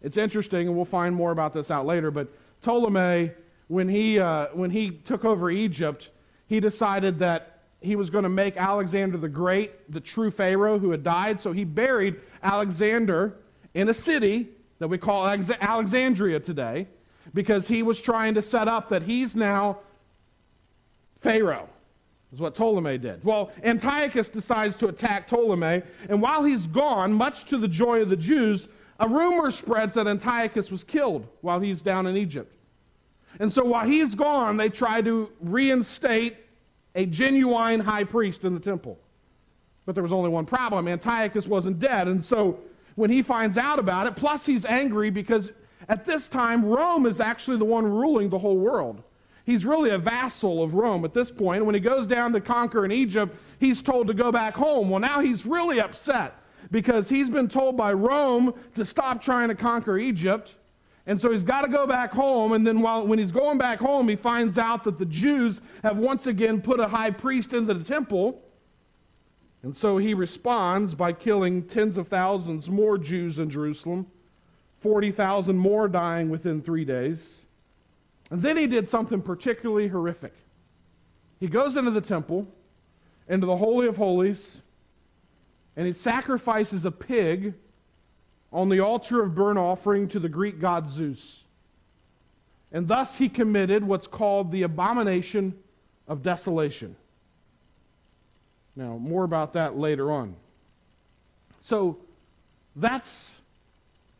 It's 0.00 0.16
interesting, 0.16 0.66
and 0.66 0.74
we'll 0.74 0.86
find 0.86 1.14
more 1.14 1.30
about 1.30 1.52
this 1.52 1.70
out 1.70 1.84
later, 1.84 2.10
but 2.10 2.28
Ptolemy, 2.62 3.32
when 3.68 3.86
he, 3.86 4.18
uh, 4.18 4.46
when 4.54 4.70
he 4.70 4.92
took 4.92 5.26
over 5.26 5.50
Egypt, 5.50 6.08
he 6.46 6.58
decided 6.58 7.18
that 7.18 7.60
he 7.82 7.96
was 7.96 8.08
going 8.08 8.22
to 8.22 8.30
make 8.30 8.56
Alexander 8.56 9.18
the 9.18 9.28
Great 9.28 9.92
the 9.92 10.00
true 10.00 10.30
Pharaoh 10.30 10.78
who 10.78 10.90
had 10.90 11.04
died. 11.04 11.38
So 11.38 11.52
he 11.52 11.64
buried 11.64 12.18
Alexander 12.42 13.34
in 13.74 13.90
a 13.90 13.94
city 13.94 14.48
that 14.78 14.88
we 14.88 14.96
call 14.96 15.26
Alexandria 15.26 16.40
today 16.40 16.86
because 17.34 17.68
he 17.68 17.82
was 17.82 18.00
trying 18.00 18.34
to 18.34 18.42
set 18.42 18.68
up 18.68 18.88
that 18.88 19.02
he's 19.02 19.36
now 19.36 19.80
Pharaoh, 21.20 21.68
is 22.32 22.40
what 22.40 22.54
Ptolemy 22.54 22.98
did. 22.98 23.22
Well, 23.24 23.52
Antiochus 23.62 24.30
decides 24.30 24.76
to 24.76 24.88
attack 24.88 25.28
Ptolemy, 25.28 25.82
and 26.08 26.22
while 26.22 26.42
he's 26.42 26.66
gone, 26.66 27.12
much 27.12 27.44
to 27.46 27.58
the 27.58 27.68
joy 27.68 28.00
of 28.00 28.08
the 28.08 28.16
Jews, 28.16 28.68
a 28.98 29.08
rumor 29.08 29.50
spreads 29.50 29.94
that 29.94 30.06
Antiochus 30.06 30.70
was 30.70 30.82
killed 30.82 31.26
while 31.40 31.60
he's 31.60 31.82
down 31.82 32.06
in 32.06 32.16
Egypt. 32.16 32.54
And 33.38 33.52
so 33.52 33.64
while 33.64 33.86
he's 33.86 34.14
gone, 34.14 34.56
they 34.56 34.68
try 34.68 35.02
to 35.02 35.30
reinstate 35.40 36.36
a 36.94 37.06
genuine 37.06 37.80
high 37.80 38.04
priest 38.04 38.44
in 38.44 38.54
the 38.54 38.60
temple. 38.60 38.98
But 39.86 39.94
there 39.94 40.02
was 40.02 40.12
only 40.12 40.30
one 40.30 40.46
problem 40.46 40.86
Antiochus 40.86 41.46
wasn't 41.46 41.80
dead. 41.80 42.08
And 42.08 42.24
so 42.24 42.60
when 42.94 43.10
he 43.10 43.22
finds 43.22 43.56
out 43.56 43.78
about 43.78 44.06
it, 44.06 44.16
plus 44.16 44.46
he's 44.46 44.64
angry 44.64 45.10
because 45.10 45.50
at 45.88 46.04
this 46.04 46.28
time, 46.28 46.64
Rome 46.64 47.06
is 47.06 47.20
actually 47.20 47.56
the 47.56 47.64
one 47.64 47.84
ruling 47.84 48.28
the 48.28 48.38
whole 48.38 48.56
world. 48.56 49.02
He's 49.44 49.64
really 49.64 49.90
a 49.90 49.98
vassal 49.98 50.62
of 50.62 50.74
Rome 50.74 51.04
at 51.04 51.14
this 51.14 51.30
point. 51.30 51.64
When 51.64 51.74
he 51.74 51.80
goes 51.80 52.06
down 52.06 52.32
to 52.32 52.40
conquer 52.40 52.84
in 52.84 52.92
Egypt, 52.92 53.36
he's 53.58 53.82
told 53.82 54.06
to 54.06 54.14
go 54.14 54.30
back 54.30 54.54
home. 54.54 54.88
Well, 54.88 55.00
now 55.00 55.20
he's 55.20 55.44
really 55.44 55.80
upset 55.80 56.34
because 56.70 57.08
he's 57.08 57.28
been 57.28 57.48
told 57.48 57.76
by 57.76 57.92
Rome 57.92 58.54
to 58.76 58.84
stop 58.84 59.20
trying 59.20 59.48
to 59.48 59.54
conquer 59.54 59.98
Egypt. 59.98 60.54
And 61.06 61.20
so 61.20 61.32
he's 61.32 61.42
got 61.42 61.62
to 61.62 61.68
go 61.68 61.86
back 61.86 62.12
home. 62.12 62.52
And 62.52 62.64
then 62.64 62.80
while, 62.80 63.04
when 63.04 63.18
he's 63.18 63.32
going 63.32 63.58
back 63.58 63.80
home, 63.80 64.08
he 64.08 64.14
finds 64.14 64.58
out 64.58 64.84
that 64.84 64.98
the 64.98 65.04
Jews 65.04 65.60
have 65.82 65.96
once 65.96 66.26
again 66.26 66.60
put 66.60 66.78
a 66.78 66.86
high 66.86 67.10
priest 67.10 67.52
into 67.52 67.74
the 67.74 67.84
temple. 67.84 68.40
And 69.64 69.74
so 69.74 69.98
he 69.98 70.14
responds 70.14 70.94
by 70.94 71.12
killing 71.12 71.62
tens 71.64 71.96
of 71.96 72.08
thousands 72.08 72.70
more 72.70 72.98
Jews 72.98 73.38
in 73.38 73.50
Jerusalem, 73.50 74.06
40,000 74.80 75.56
more 75.56 75.88
dying 75.88 76.30
within 76.30 76.62
three 76.62 76.84
days. 76.84 77.41
And 78.32 78.42
then 78.42 78.56
he 78.56 78.66
did 78.66 78.88
something 78.88 79.20
particularly 79.20 79.88
horrific. 79.88 80.32
He 81.38 81.48
goes 81.48 81.76
into 81.76 81.90
the 81.90 82.00
temple, 82.00 82.48
into 83.28 83.46
the 83.46 83.58
Holy 83.58 83.86
of 83.86 83.98
Holies, 83.98 84.56
and 85.76 85.86
he 85.86 85.92
sacrifices 85.92 86.86
a 86.86 86.90
pig 86.90 87.52
on 88.50 88.70
the 88.70 88.80
altar 88.80 89.22
of 89.22 89.34
burnt 89.34 89.58
offering 89.58 90.08
to 90.08 90.18
the 90.18 90.30
Greek 90.30 90.60
god 90.60 90.88
Zeus. 90.88 91.44
And 92.72 92.88
thus 92.88 93.16
he 93.16 93.28
committed 93.28 93.84
what's 93.84 94.06
called 94.06 94.50
the 94.50 94.62
abomination 94.62 95.54
of 96.08 96.22
desolation. 96.22 96.96
Now, 98.74 98.96
more 98.96 99.24
about 99.24 99.52
that 99.52 99.76
later 99.76 100.10
on. 100.10 100.36
So, 101.60 101.98
that's 102.74 103.28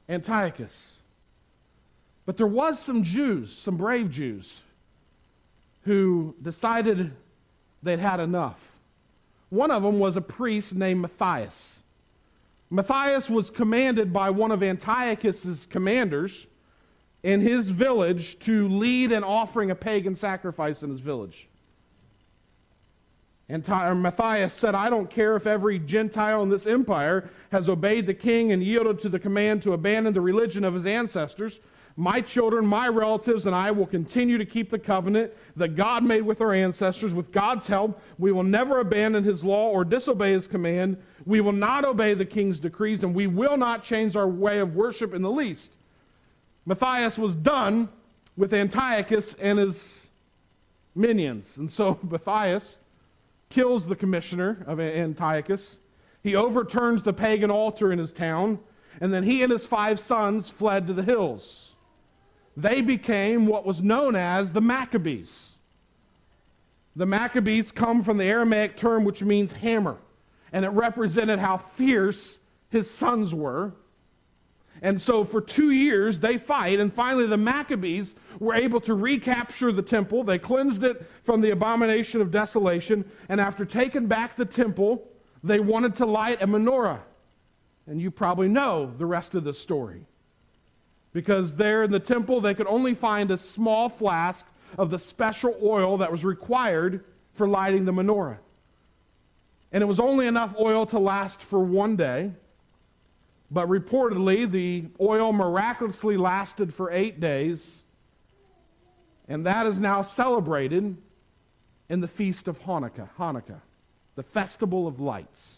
Antiochus. 0.07 0.75
But 2.25 2.37
there 2.37 2.47
was 2.47 2.79
some 2.79 3.03
Jews, 3.03 3.53
some 3.53 3.77
brave 3.77 4.11
Jews, 4.11 4.61
who 5.83 6.35
decided 6.41 7.13
they'd 7.83 7.99
had 7.99 8.21
enough. 8.21 8.61
One 9.51 9.71
of 9.71 9.83
them 9.83 9.99
was 9.99 10.17
a 10.17 10.21
priest 10.21 10.75
named 10.75 11.03
Matthias. 11.03 11.81
Matthias 12.71 13.29
was 13.29 13.51
commanded 13.51 14.13
by 14.13 14.31
one 14.31 14.51
of 14.51 14.63
Antiochus's 14.63 15.67
commanders 15.69 16.47
in 17.23 17.41
his 17.41 17.71
village 17.71 18.39
to 18.41 18.69
lead 18.69 19.13
an 19.13 19.25
offering 19.25 19.71
a 19.71 19.75
pagan 19.75 20.17
sacrifice 20.17 20.83
in 20.83 20.91
his 20.91 21.01
village. 21.01 21.49
And 23.53 24.03
Matthias 24.03 24.55
said, 24.55 24.75
I 24.75 24.89
don't 24.89 25.11
care 25.11 25.37
if 25.37 25.47
every 25.47 25.79
Gentile 25.79 26.43
in 26.43 26.49
this 26.49 26.67
empire 26.67 27.29
has 27.51 27.69
obeyed 27.69 28.07
the 28.07 28.15
king 28.15 28.51
and 28.53 28.65
yielded 28.65 28.99
to 29.01 29.11
the 29.11 29.19
command 29.19 29.63
to 29.65 29.75
abandon 29.75 30.15
the 30.15 30.23
religion 30.23 30.65
of 30.65 30.73
his 30.73 30.87
ancestors. 30.87 31.61
My 31.95 32.23
children, 32.23 32.65
my 32.65 32.89
relatives, 32.89 33.45
and 33.45 33.55
I 33.55 33.71
will 33.71 33.85
continue 33.85 34.39
to 34.39 34.47
keep 34.47 34.71
the 34.71 34.79
covenant 34.79 35.35
that 35.57 35.77
God 35.77 36.03
made 36.03 36.23
with 36.23 36.41
our 36.41 36.55
ancestors. 36.55 37.13
With 37.13 37.31
God's 37.31 37.67
help, 37.67 38.01
we 38.19 38.33
will 38.33 38.43
never 38.43 38.81
abandon 38.81 39.23
his 39.23 39.45
law 39.45 39.69
or 39.69 39.85
disobey 39.85 40.33
his 40.33 40.47
command. 40.47 40.97
We 41.27 41.43
will 41.43 41.53
not 41.53 41.85
obey 41.85 42.15
the 42.15 42.25
king's 42.25 42.59
decrees, 42.59 43.03
and 43.03 43.15
we 43.15 43.27
will 43.27 43.59
not 43.59 43.85
change 43.85 44.17
our 44.17 44.29
way 44.29 44.61
of 44.61 44.75
worship 44.75 45.13
in 45.13 45.21
the 45.21 45.31
least. 45.31 45.73
Matthias 46.65 47.19
was 47.19 47.35
done 47.35 47.91
with 48.35 48.55
Antiochus 48.55 49.35
and 49.39 49.59
his 49.59 50.07
minions. 50.95 51.59
And 51.59 51.71
so 51.71 51.99
Matthias 52.11 52.79
kills 53.53 53.87
the 53.87 53.95
commissioner 53.95 54.65
of 54.67 54.81
Antiochus. 54.81 55.77
He 56.23 56.35
overturns 56.35 57.03
the 57.03 57.13
pagan 57.13 57.51
altar 57.51 57.93
in 57.93 57.99
his 57.99 58.11
town, 58.11 58.59
and 59.01 59.13
then 59.13 59.23
he 59.23 59.43
and 59.43 59.53
his 59.53 59.67
five 59.67 60.01
sons 60.01 60.49
fled 60.49 60.87
to 60.87 60.95
the 60.95 61.03
hills. 61.03 61.75
They 62.57 62.81
became 62.81 63.47
what 63.47 63.67
was 63.67 63.83
known 63.83 64.17
as 64.17 64.53
the 64.53 64.61
Maccabees. 64.61 65.53
The 66.97 67.07
Maccabees 67.07 67.73
come 67.73 68.03
from 68.03 68.17
the 68.17 68.25
Aramaic 68.25 68.77
term 68.77 69.05
which 69.05 69.23
means 69.23 69.53
hammer, 69.53 69.99
and 70.53 70.65
it 70.65 70.71
represented 70.71 71.39
how 71.39 71.59
fierce 71.59 72.39
his 72.71 72.91
sons 72.91 73.35
were. 73.35 73.73
And 74.83 75.01
so 75.01 75.25
for 75.25 75.41
two 75.41 75.71
years 75.71 76.19
they 76.19 76.37
fight, 76.37 76.81
and 76.81 76.93
finally 76.93 77.27
the 77.27 77.37
Maccabees 77.37 78.17
were 78.41 78.55
able 78.55 78.81
to 78.83 78.95
recapture 78.95 79.71
the 79.71 79.81
temple. 79.81 80.25
They 80.25 80.41
cleansed 80.41 80.83
it 80.83 81.07
from 81.25 81.41
the 81.41 81.51
abomination 81.51 82.21
of 82.21 82.33
desolation, 82.33 83.09
and 83.29 83.41
after 83.41 83.65
taking 83.65 84.09
back 84.09 84.37
the 84.37 84.45
temple, 84.45 85.09
they 85.45 85.61
wanted 85.61 85.95
to 85.97 86.07
light 86.07 86.43
a 86.43 86.47
menorah. 86.47 87.01
And 87.87 88.01
you 88.01 88.11
probably 88.11 88.49
know 88.49 88.93
the 88.99 89.07
rest 89.07 89.35
of 89.37 89.45
the 89.45 89.55
story. 89.55 90.05
Because 91.13 91.55
there 91.55 91.85
in 91.85 91.91
the 91.91 92.01
temple, 92.01 92.41
they 92.41 92.55
could 92.55 92.67
only 92.67 92.95
find 92.95 93.31
a 93.31 93.39
small 93.39 93.89
flask 93.89 94.45
of 94.79 94.91
the 94.91 94.99
special 94.99 95.57
oil 95.63 95.99
that 95.99 96.11
was 96.11 96.25
required 96.25 97.05
for 97.35 97.47
lighting 97.47 97.85
the 97.85 97.93
menorah. 97.93 98.39
And 99.71 99.83
it 99.83 99.87
was 99.87 100.01
only 100.01 100.27
enough 100.27 100.55
oil 100.59 100.87
to 100.87 100.99
last 100.99 101.41
for 101.41 101.61
one 101.61 101.97
day. 101.97 102.33
But 103.53 103.69
reportedly, 103.69 104.51
the 104.51 104.87
oil 104.99 105.31
miraculously 105.31 106.17
lasted 106.17 106.73
for 106.73 106.91
eight 106.91 107.21
days, 107.21 107.83
and 109.29 109.45
that 109.45 109.67
is 109.67 109.79
now 109.79 110.01
celebrated 110.01 110.97
in 111.91 112.01
the 112.01 112.09
feast 112.09 112.49
of 112.49 112.59
Hanukkah, 112.63 113.11
Hanukkah, 113.19 113.61
the 114.15 114.23
festival 114.23 114.87
of 114.89 115.01
lights. 115.01 115.57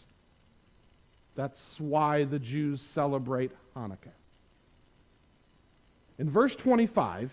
That's 1.35 1.79
why 1.79 2.25
the 2.25 2.37
Jews 2.37 2.81
celebrate 2.81 3.51
Hanukkah. 3.77 4.11
In 6.19 6.29
verse 6.29 6.55
25 6.55 7.31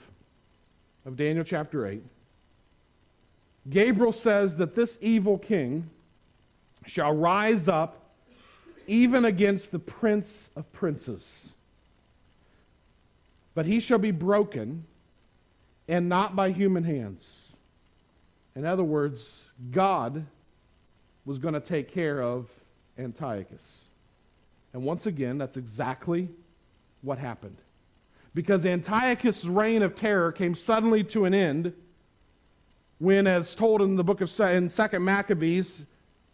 of 1.06 1.16
Daniel 1.16 1.44
chapter 1.44 1.88
8, 1.88 2.02
Gabriel 3.68 4.12
says 4.12 4.56
that 4.56 4.76
this 4.76 4.96
evil 5.00 5.38
king 5.38 5.90
shall 6.86 7.12
rise 7.12 7.66
up 7.66 8.01
even 8.86 9.24
against 9.24 9.70
the 9.70 9.78
prince 9.78 10.48
of 10.56 10.70
princes. 10.72 11.48
But 13.54 13.66
he 13.66 13.80
shall 13.80 13.98
be 13.98 14.10
broken, 14.10 14.84
and 15.88 16.08
not 16.08 16.34
by 16.34 16.50
human 16.50 16.84
hands. 16.84 17.26
In 18.54 18.64
other 18.64 18.84
words, 18.84 19.42
God 19.70 20.24
was 21.24 21.38
going 21.38 21.54
to 21.54 21.60
take 21.60 21.92
care 21.92 22.22
of 22.22 22.48
Antiochus. 22.98 23.62
And 24.72 24.82
once 24.82 25.06
again, 25.06 25.38
that's 25.38 25.56
exactly 25.56 26.28
what 27.02 27.18
happened. 27.18 27.56
Because 28.34 28.64
Antiochus' 28.64 29.44
reign 29.44 29.82
of 29.82 29.94
terror 29.94 30.32
came 30.32 30.54
suddenly 30.54 31.04
to 31.04 31.26
an 31.26 31.34
end 31.34 31.74
when, 32.98 33.26
as 33.26 33.54
told 33.54 33.82
in 33.82 33.96
the 33.96 34.04
book 34.04 34.20
of 34.20 34.40
in 34.40 34.70
2 34.70 34.98
Maccabees, 34.98 35.84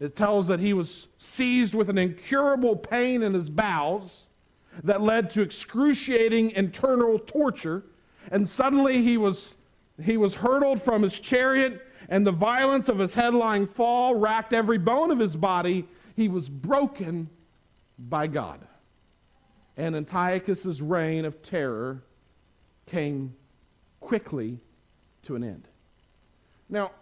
it 0.01 0.15
tells 0.15 0.47
that 0.47 0.61
he 0.61 0.73
was 0.73 1.09
seized 1.19 1.75
with 1.75 1.91
an 1.91 1.99
incurable 1.99 2.77
pain 2.77 3.23
in 3.23 3.35
his 3.35 3.51
bowels 3.51 4.25
that 4.85 5.03
led 5.03 5.31
to 5.33 5.43
excruciating 5.43 6.53
internal 6.53 7.19
torture. 7.19 7.83
And 8.31 8.49
suddenly 8.49 9.03
he 9.03 9.17
was, 9.17 9.55
he 10.01 10.17
was 10.17 10.35
hurtled 10.35 10.81
from 10.81 11.03
his 11.03 11.19
chariot, 11.19 11.85
and 12.09 12.27
the 12.27 12.33
violence 12.33 12.89
of 12.89 12.99
his 12.99 13.13
headlong 13.13 13.67
fall 13.67 14.15
racked 14.15 14.53
every 14.53 14.79
bone 14.79 15.11
of 15.11 15.19
his 15.19 15.35
body. 15.35 15.87
He 16.15 16.29
was 16.29 16.49
broken 16.49 17.29
by 17.99 18.29
God. 18.29 18.61
And 19.77 19.97
Antiochus' 19.97 20.81
reign 20.81 21.25
of 21.25 21.43
terror 21.43 22.03
came 22.87 23.35
quickly 24.01 24.59
to 25.25 25.35
an 25.35 25.45
end. 25.45 25.65
Now, 26.69 26.93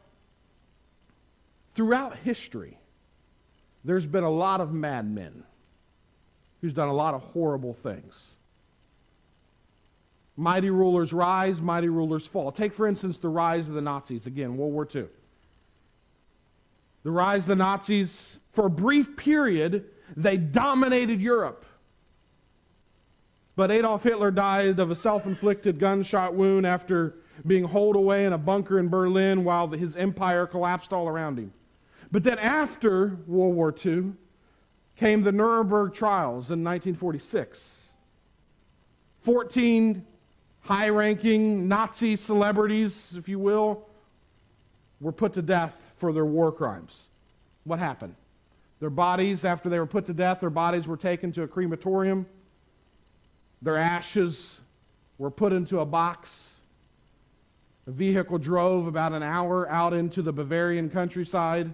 throughout 1.75 2.17
history, 2.19 2.79
there's 3.87 4.07
been 4.07 4.25
a 4.25 4.31
lot 4.31 4.61
of 4.61 4.72
madmen 4.72 5.44
who's 6.61 6.75
done 6.75 6.88
a 6.88 6.94
lot 6.94 7.14
of 7.14 7.22
horrible 7.22 7.75
things. 7.83 8.14
Mighty 10.37 10.70
rulers 10.70 11.12
rise, 11.12 11.61
mighty 11.61 11.88
rulers 11.88 12.27
fall. 12.27 12.53
Take, 12.53 12.75
for 12.75 12.87
instance, 12.87 13.18
the 13.18 13.29
rise 13.29 13.68
of 13.68 13.75
the 13.75 13.81
Nazis, 13.81 14.27
again, 14.27 14.57
World 14.57 14.72
War 14.72 14.88
II. 14.92 15.07
The 17.05 17.11
rise 17.11 17.42
of 17.42 17.49
the 17.49 17.57
Nazis, 17.57 18.37
for 18.53 18.66
a 18.66 18.70
brief 18.70 19.16
period, 19.16 19.85
they 20.16 20.37
dominated 20.37 21.20
Europe. 21.20 21.64
But 23.55 23.70
Adolf 23.70 24.03
Hitler 24.03 24.31
died 24.31 24.81
of 24.81 24.90
a 24.90 24.96
self 24.96 25.25
inflicted 25.25 25.79
gunshot 25.79 26.35
wound 26.35 26.66
after 26.66 27.14
being 27.46 27.64
holed 27.64 27.96
away 27.96 28.27
in 28.27 28.33
a 28.33 28.38
bunker 28.38 28.79
in 28.79 28.88
Berlin 28.88 29.44
while 29.44 29.68
his 29.68 29.94
empire 29.96 30.46
collapsed 30.46 30.92
all 30.92 31.09
around 31.09 31.38
him. 31.38 31.53
But 32.11 32.23
then 32.23 32.38
after 32.38 33.19
World 33.27 33.55
War 33.55 33.75
II 33.85 34.12
came 34.97 35.23
the 35.23 35.33
Nuremberg 35.33 35.92
trials 35.92 36.51
in 36.51 36.64
1946. 36.64 37.83
14 39.23 40.07
high 40.61 40.88
ranking 40.88 41.69
Nazi 41.69 42.16
celebrities, 42.16 43.14
if 43.16 43.29
you 43.29 43.38
will, 43.38 43.87
were 45.01 45.12
put 45.12 45.35
to 45.35 45.42
death 45.42 45.77
for 45.99 46.12
their 46.12 46.25
war 46.25 46.53
crimes. 46.53 47.03
What 47.64 47.79
happened? 47.79 48.14
Their 48.81 48.90
bodies, 48.90 49.45
after 49.45 49.69
they 49.69 49.79
were 49.79 49.87
put 49.87 50.07
to 50.07 50.14
death, 50.14 50.40
their 50.40 50.51
bodies 50.51 50.87
were 50.87 50.97
taken 50.97 51.33
to 51.33 51.42
a 51.42 51.49
crematorium. 51.49 52.27
Their 53.62 53.77
ashes 53.77 54.61
were 55.19 55.31
put 55.31 55.53
into 55.53 55.81
a 55.81 55.87
box. 55.87 56.31
A 57.87 57.90
vehicle 57.90 58.38
drove 58.38 58.87
about 58.87 59.12
an 59.12 59.23
hour 59.23 59.69
out 59.71 59.92
into 59.92 60.21
the 60.21 60.33
Bavarian 60.33 60.90
countryside 60.90 61.73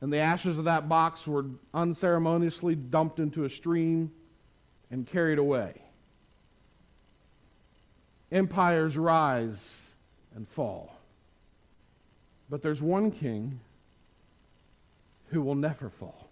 and 0.00 0.12
the 0.12 0.18
ashes 0.18 0.58
of 0.58 0.64
that 0.64 0.88
box 0.88 1.26
were 1.26 1.46
unceremoniously 1.72 2.74
dumped 2.74 3.18
into 3.18 3.44
a 3.44 3.50
stream 3.50 4.10
and 4.90 5.06
carried 5.06 5.38
away. 5.38 5.74
Empires 8.30 8.96
rise 8.96 9.58
and 10.34 10.48
fall. 10.48 10.92
But 12.50 12.62
there's 12.62 12.82
one 12.82 13.10
king 13.10 13.58
who 15.30 15.42
will 15.42 15.54
never 15.54 15.90
fall. 15.90 16.28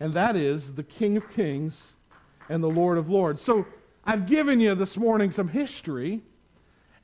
and 0.00 0.12
that 0.14 0.36
is 0.36 0.72
the 0.72 0.82
King 0.82 1.16
of 1.16 1.30
Kings 1.32 1.92
and 2.48 2.62
the 2.62 2.68
Lord 2.68 2.98
of 2.98 3.08
Lords. 3.08 3.40
So 3.40 3.64
I've 4.04 4.26
given 4.26 4.60
you 4.60 4.74
this 4.74 4.96
morning 4.96 5.30
some 5.30 5.48
history, 5.48 6.20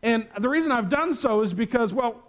and 0.03 0.27
the 0.39 0.49
reason 0.49 0.71
I've 0.73 0.89
done 0.89 1.15
so 1.15 1.43
is 1.43 1.55
because, 1.55 1.93
well, 1.93 2.23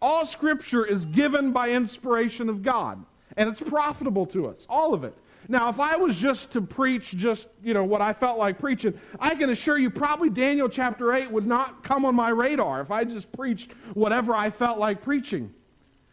all 0.00 0.24
Scripture 0.24 0.84
is 0.84 1.04
given 1.06 1.52
by 1.52 1.70
inspiration 1.70 2.48
of 2.48 2.62
God, 2.62 3.04
and 3.36 3.48
it's 3.48 3.60
profitable 3.60 4.26
to 4.26 4.46
us, 4.46 4.66
all 4.68 4.94
of 4.94 5.04
it. 5.04 5.14
Now, 5.50 5.70
if 5.70 5.80
I 5.80 5.96
was 5.96 6.16
just 6.16 6.50
to 6.52 6.60
preach 6.60 7.16
just, 7.16 7.48
you 7.64 7.72
know, 7.72 7.84
what 7.84 8.02
I 8.02 8.12
felt 8.12 8.38
like 8.38 8.58
preaching, 8.58 8.92
I 9.18 9.34
can 9.34 9.48
assure 9.48 9.78
you 9.78 9.88
probably 9.88 10.28
Daniel 10.28 10.68
chapter 10.68 11.14
8 11.14 11.30
would 11.30 11.46
not 11.46 11.82
come 11.82 12.04
on 12.04 12.14
my 12.14 12.28
radar 12.28 12.82
if 12.82 12.90
I 12.90 13.04
just 13.04 13.32
preached 13.32 13.72
whatever 13.94 14.34
I 14.34 14.50
felt 14.50 14.78
like 14.78 15.02
preaching. 15.02 15.52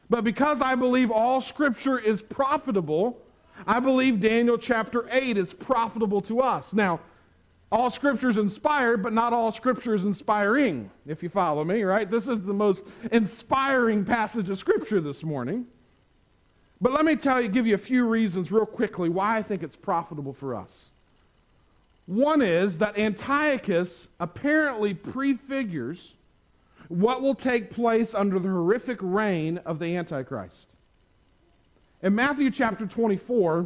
But 0.09 0.23
because 0.23 0.61
I 0.61 0.75
believe 0.75 1.11
all 1.11 1.41
Scripture 1.41 1.99
is 1.99 2.21
profitable, 2.21 3.19
I 3.67 3.81
believe 3.81 4.21
Daniel 4.21 4.57
chapter 4.57 5.07
8 5.11 5.37
is 5.37 5.53
profitable 5.53 6.21
to 6.21 6.39
us. 6.39 6.71
Now, 6.71 7.01
all 7.71 7.89
Scripture 7.89 8.29
is 8.29 8.37
inspired, 8.37 9.01
but 9.01 9.13
not 9.13 9.33
all 9.33 9.51
Scripture 9.51 9.95
is 9.95 10.05
inspiring, 10.05 10.89
if 11.07 11.23
you 11.23 11.29
follow 11.29 11.63
me, 11.63 11.83
right? 11.83 12.09
This 12.09 12.27
is 12.27 12.41
the 12.41 12.53
most 12.53 12.83
inspiring 13.11 14.05
passage 14.05 14.49
of 14.49 14.57
Scripture 14.57 15.01
this 15.01 15.23
morning. 15.23 15.65
But 16.81 16.93
let 16.93 17.05
me 17.05 17.15
tell 17.15 17.41
you, 17.41 17.47
give 17.47 17.65
you 17.65 17.75
a 17.75 17.79
few 17.79 18.05
reasons 18.05 18.51
real 18.51 18.65
quickly 18.65 19.09
why 19.09 19.37
I 19.37 19.41
think 19.41 19.63
it's 19.63 19.75
profitable 19.75 20.33
for 20.33 20.55
us. 20.55 20.89
One 22.05 22.41
is 22.41 22.77
that 22.77 22.97
Antiochus 22.97 24.07
apparently 24.19 24.93
prefigures 24.93 26.13
what 26.87 27.21
will 27.21 27.33
take 27.33 27.71
place 27.71 28.13
under 28.13 28.37
the 28.37 28.49
horrific 28.49 28.99
reign 29.01 29.57
of 29.65 29.79
the 29.79 29.95
Antichrist. 29.95 30.67
In 32.03 32.13
Matthew 32.13 32.51
chapter 32.51 32.85
24, 32.85 33.65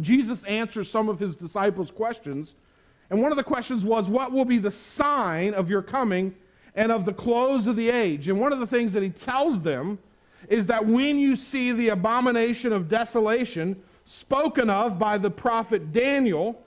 Jesus 0.00 0.44
answers 0.44 0.88
some 0.88 1.08
of 1.08 1.18
his 1.18 1.34
disciples' 1.34 1.90
questions. 1.90 2.54
And 3.10 3.20
one 3.20 3.32
of 3.32 3.36
the 3.36 3.44
questions 3.44 3.84
was, 3.84 4.08
What 4.08 4.32
will 4.32 4.44
be 4.44 4.58
the 4.58 4.70
sign 4.70 5.54
of 5.54 5.68
your 5.68 5.82
coming 5.82 6.34
and 6.74 6.92
of 6.92 7.04
the 7.04 7.12
close 7.12 7.66
of 7.66 7.76
the 7.76 7.90
age? 7.90 8.28
And 8.28 8.40
one 8.40 8.52
of 8.52 8.60
the 8.60 8.66
things 8.66 8.92
that 8.92 9.02
he 9.02 9.10
tells 9.10 9.60
them 9.60 9.98
is 10.48 10.66
that 10.66 10.86
when 10.86 11.18
you 11.18 11.36
see 11.36 11.72
the 11.72 11.88
abomination 11.88 12.72
of 12.72 12.88
desolation 12.88 13.80
spoken 14.04 14.70
of 14.70 14.98
by 14.98 15.18
the 15.18 15.30
prophet 15.30 15.92
Daniel 15.92 16.60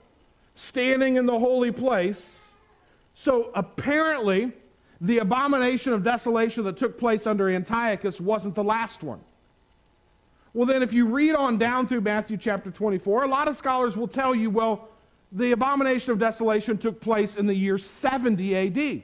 standing 0.56 1.15
in 1.15 1.25
the 1.25 1.38
holy 1.38 1.71
place, 1.71 2.39
so 3.15 3.51
apparently 3.56 4.51
the 5.01 5.17
abomination 5.19 5.93
of 5.93 6.03
desolation 6.03 6.63
that 6.65 6.77
took 6.77 6.97
place 6.97 7.25
under 7.25 7.49
Antiochus 7.49 8.21
wasn't 8.21 8.56
the 8.56 8.63
last 8.63 9.03
one. 9.03 9.19
Well, 10.53 10.67
then, 10.67 10.84
if 10.84 10.93
you 10.93 11.08
read 11.08 11.34
on 11.34 11.58
down 11.58 11.88
through 11.88 12.01
Matthew 12.01 12.38
chapter 12.38 12.69
24, 12.69 13.23
a 13.23 13.27
lot 13.27 13.47
of 13.47 13.58
scholars 13.58 13.97
will 13.97 14.08
tell 14.08 14.36
you, 14.36 14.51
well, 14.51 14.88
the 15.34 15.52
abomination 15.52 16.12
of 16.12 16.19
desolation 16.19 16.78
took 16.78 17.02
place 17.02 17.36
in 17.36 17.48
the 17.48 17.56
year 17.56 17.78
70 17.78 18.56
AD. 18.56 19.04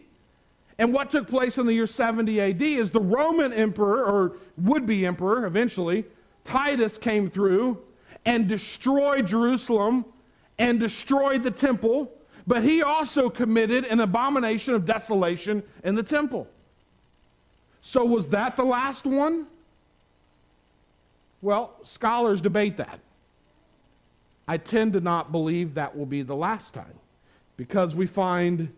And 0.77 0.93
what 0.93 1.11
took 1.11 1.27
place 1.27 1.57
in 1.57 1.65
the 1.65 1.73
year 1.73 1.87
70 1.87 2.39
AD 2.39 2.61
is 2.61 2.91
the 2.91 3.01
Roman 3.01 3.51
emperor, 3.51 4.05
or 4.05 4.37
would 4.57 4.85
be 4.85 5.05
emperor 5.05 5.45
eventually, 5.45 6.05
Titus 6.45 6.97
came 6.97 7.29
through 7.29 7.79
and 8.25 8.47
destroyed 8.47 9.27
Jerusalem 9.27 10.05
and 10.57 10.79
destroyed 10.79 11.43
the 11.43 11.51
temple, 11.51 12.11
but 12.45 12.63
he 12.63 12.83
also 12.83 13.29
committed 13.29 13.85
an 13.85 13.99
abomination 13.99 14.73
of 14.73 14.85
desolation 14.85 15.63
in 15.83 15.95
the 15.95 16.03
temple. 16.03 16.47
So, 17.81 18.05
was 18.05 18.27
that 18.27 18.55
the 18.55 18.63
last 18.63 19.05
one? 19.05 19.47
Well, 21.41 21.75
scholars 21.83 22.41
debate 22.41 22.77
that. 22.77 22.99
I 24.49 24.57
tend 24.57 24.93
to 24.93 24.99
not 24.99 25.31
believe 25.31 25.75
that 25.75 25.95
will 25.95 26.07
be 26.07 26.23
the 26.23 26.35
last 26.35 26.73
time 26.73 26.95
because 27.55 27.93
we 27.93 28.07
find 28.07 28.73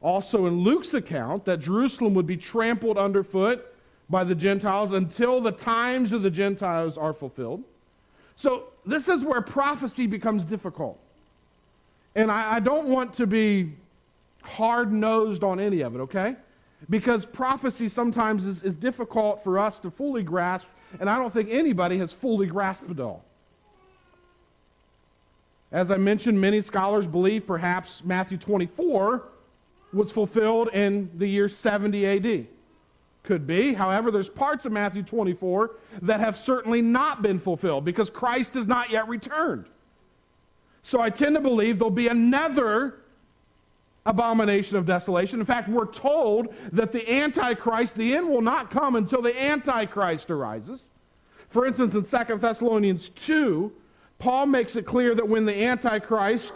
also 0.00 0.46
in 0.46 0.60
Luke's 0.60 0.94
account 0.94 1.44
that 1.44 1.60
Jerusalem 1.60 2.14
would 2.14 2.26
be 2.26 2.38
trampled 2.38 2.96
underfoot 2.96 3.62
by 4.08 4.24
the 4.24 4.34
Gentiles 4.34 4.92
until 4.92 5.42
the 5.42 5.52
times 5.52 6.12
of 6.12 6.22
the 6.22 6.30
Gentiles 6.30 6.96
are 6.96 7.12
fulfilled. 7.12 7.62
So, 8.36 8.68
this 8.86 9.06
is 9.06 9.22
where 9.22 9.42
prophecy 9.42 10.06
becomes 10.06 10.44
difficult. 10.44 10.98
And 12.14 12.32
I, 12.32 12.54
I 12.54 12.60
don't 12.60 12.88
want 12.88 13.12
to 13.16 13.26
be 13.26 13.70
hard 14.40 14.94
nosed 14.94 15.44
on 15.44 15.60
any 15.60 15.82
of 15.82 15.94
it, 15.94 15.98
okay? 15.98 16.36
Because 16.88 17.26
prophecy 17.26 17.90
sometimes 17.90 18.46
is, 18.46 18.62
is 18.62 18.74
difficult 18.76 19.44
for 19.44 19.58
us 19.58 19.78
to 19.80 19.90
fully 19.90 20.22
grasp, 20.22 20.66
and 21.00 21.10
I 21.10 21.18
don't 21.18 21.32
think 21.34 21.50
anybody 21.50 21.98
has 21.98 22.14
fully 22.14 22.46
grasped 22.46 22.90
it 22.90 22.98
all. 22.98 23.22
As 25.72 25.90
I 25.90 25.96
mentioned, 25.96 26.38
many 26.38 26.60
scholars 26.60 27.06
believe 27.06 27.46
perhaps 27.46 28.04
Matthew 28.04 28.36
24 28.36 29.24
was 29.92 30.12
fulfilled 30.12 30.68
in 30.74 31.10
the 31.16 31.26
year 31.26 31.48
70 31.48 32.06
AD. 32.06 32.46
Could 33.22 33.46
be. 33.46 33.72
However, 33.72 34.10
there's 34.10 34.28
parts 34.28 34.66
of 34.66 34.72
Matthew 34.72 35.02
24 35.02 35.76
that 36.02 36.20
have 36.20 36.36
certainly 36.36 36.82
not 36.82 37.22
been 37.22 37.38
fulfilled 37.38 37.84
because 37.84 38.10
Christ 38.10 38.54
has 38.54 38.66
not 38.66 38.90
yet 38.90 39.08
returned. 39.08 39.66
So 40.82 41.00
I 41.00 41.08
tend 41.08 41.36
to 41.36 41.40
believe 41.40 41.78
there'll 41.78 41.90
be 41.90 42.08
another 42.08 42.96
abomination 44.04 44.76
of 44.76 44.84
desolation. 44.84 45.38
In 45.38 45.46
fact, 45.46 45.68
we're 45.68 45.86
told 45.86 46.52
that 46.72 46.90
the 46.90 47.08
Antichrist, 47.10 47.94
the 47.94 48.16
end 48.16 48.28
will 48.28 48.42
not 48.42 48.72
come 48.72 48.96
until 48.96 49.22
the 49.22 49.40
Antichrist 49.40 50.28
arises. 50.30 50.82
For 51.50 51.64
instance, 51.64 51.94
in 51.94 52.02
2 52.02 52.38
Thessalonians 52.38 53.10
2, 53.10 53.72
Paul 54.22 54.46
makes 54.46 54.76
it 54.76 54.86
clear 54.86 55.16
that 55.16 55.28
when 55.28 55.46
the 55.46 55.64
Antichrist 55.64 56.52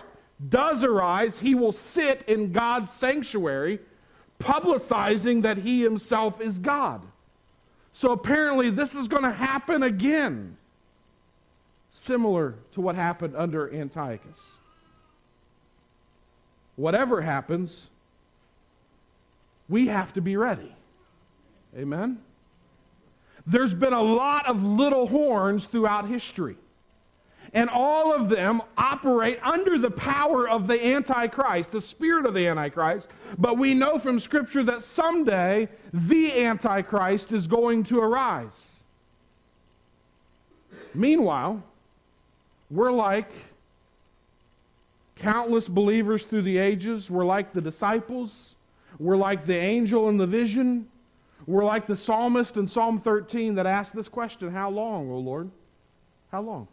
does 0.51 0.85
arise, 0.85 1.41
he 1.41 1.57
will 1.57 1.73
sit 1.73 2.23
in 2.29 2.53
God's 2.53 2.93
sanctuary, 2.93 3.81
publicizing 4.39 5.43
that 5.43 5.59
he 5.59 5.83
himself 5.83 6.41
is 6.41 6.61
God. 6.61 7.03
So 7.93 8.13
apparently, 8.13 8.71
this 8.71 8.95
is 8.95 9.09
going 9.09 9.25
to 9.25 9.33
happen 9.33 9.83
again, 9.83 10.57
similar 11.91 12.55
to 12.75 12.81
what 12.81 12.95
happened 12.95 13.35
under 13.35 13.75
Antiochus. 13.75 14.41
Whatever 16.77 17.21
happens, 17.21 17.89
we 19.69 19.89
have 19.89 20.13
to 20.13 20.21
be 20.21 20.37
ready. 20.37 20.73
Amen? 21.77 22.21
There's 23.45 23.75
been 23.75 23.93
a 23.93 24.03
lot 24.03 24.47
of 24.47 24.63
little 24.63 25.09
horns 25.09 25.65
throughout 25.65 26.09
history 26.09 26.59
and 27.53 27.71
all 27.71 28.13
of 28.13 28.29
them 28.29 28.63
operate 28.77 29.39
under 29.43 29.79
the 29.79 29.91
power 29.91 30.49
of 30.49 30.67
the 30.67 30.85
Antichrist, 30.85 31.71
the 31.71 31.81
spirit 31.81 32.27
of 32.27 32.35
the 32.35 32.47
Antichrist. 32.47 33.09
But 33.39 33.59
we 33.59 33.75
know 33.75 33.99
from 33.99 34.21
Scripture 34.21 34.65
that 34.65 34.83
someday 34.83 35.69
the 35.93 36.45
Antichrist 36.45 37.33
is 37.33 37.47
going 37.47 37.85
to 37.85 38.01
arise. 38.01 38.73
Meanwhile, 40.95 41.63
we're 42.71 42.93
like 42.93 43.31
countless 45.17 45.69
believers 45.69 46.25
through 46.25 46.43
the 46.43 46.59
ages. 46.59 47.11
We're 47.11 47.25
like 47.25 47.53
the 47.53 47.61
disciples. 47.61 48.55
We're 48.99 49.17
like 49.17 49.45
the 49.45 49.57
angel 49.57 50.09
in 50.09 50.17
the 50.17 50.27
vision. 50.27 50.89
We're 51.47 51.65
like 51.65 51.87
the 51.87 51.97
psalmist 51.97 52.57
in 52.57 52.67
Psalm 52.67 53.01
13 53.01 53.55
that 53.55 53.67
asked 53.67 53.95
this 53.95 54.09
question 54.09 54.51
How 54.51 54.71
long, 54.71 55.11
O 55.11 55.19
Lord? 55.19 55.51
How 56.33 56.43
long? 56.43 56.69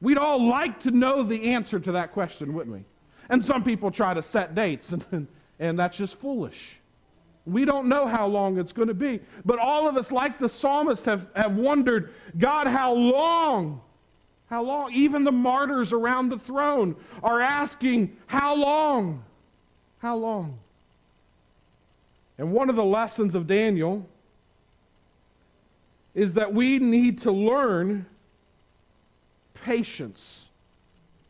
We'd 0.00 0.18
all 0.18 0.46
like 0.46 0.80
to 0.82 0.90
know 0.90 1.22
the 1.22 1.52
answer 1.52 1.80
to 1.80 1.92
that 1.92 2.12
question, 2.12 2.52
wouldn't 2.52 2.74
we? 2.76 2.84
And 3.28 3.44
some 3.44 3.64
people 3.64 3.90
try 3.90 4.14
to 4.14 4.22
set 4.22 4.54
dates, 4.54 4.92
and, 5.10 5.26
and 5.58 5.78
that's 5.78 5.96
just 5.96 6.18
foolish. 6.18 6.76
We 7.46 7.64
don't 7.64 7.88
know 7.88 8.06
how 8.06 8.26
long 8.26 8.58
it's 8.58 8.72
going 8.72 8.88
to 8.88 8.94
be. 8.94 9.20
But 9.44 9.58
all 9.58 9.88
of 9.88 9.96
us, 9.96 10.10
like 10.10 10.38
the 10.38 10.48
psalmist, 10.48 11.04
have, 11.06 11.28
have 11.36 11.54
wondered 11.54 12.12
God, 12.36 12.66
how 12.66 12.92
long? 12.92 13.80
How 14.50 14.62
long? 14.62 14.92
Even 14.92 15.24
the 15.24 15.32
martyrs 15.32 15.92
around 15.92 16.28
the 16.28 16.38
throne 16.38 16.96
are 17.22 17.40
asking, 17.40 18.16
How 18.26 18.54
long? 18.54 19.24
How 19.98 20.16
long? 20.16 20.58
And 22.38 22.52
one 22.52 22.68
of 22.68 22.76
the 22.76 22.84
lessons 22.84 23.34
of 23.34 23.46
Daniel 23.46 24.06
is 26.14 26.34
that 26.34 26.52
we 26.52 26.78
need 26.78 27.22
to 27.22 27.32
learn 27.32 28.06
patience, 29.66 30.44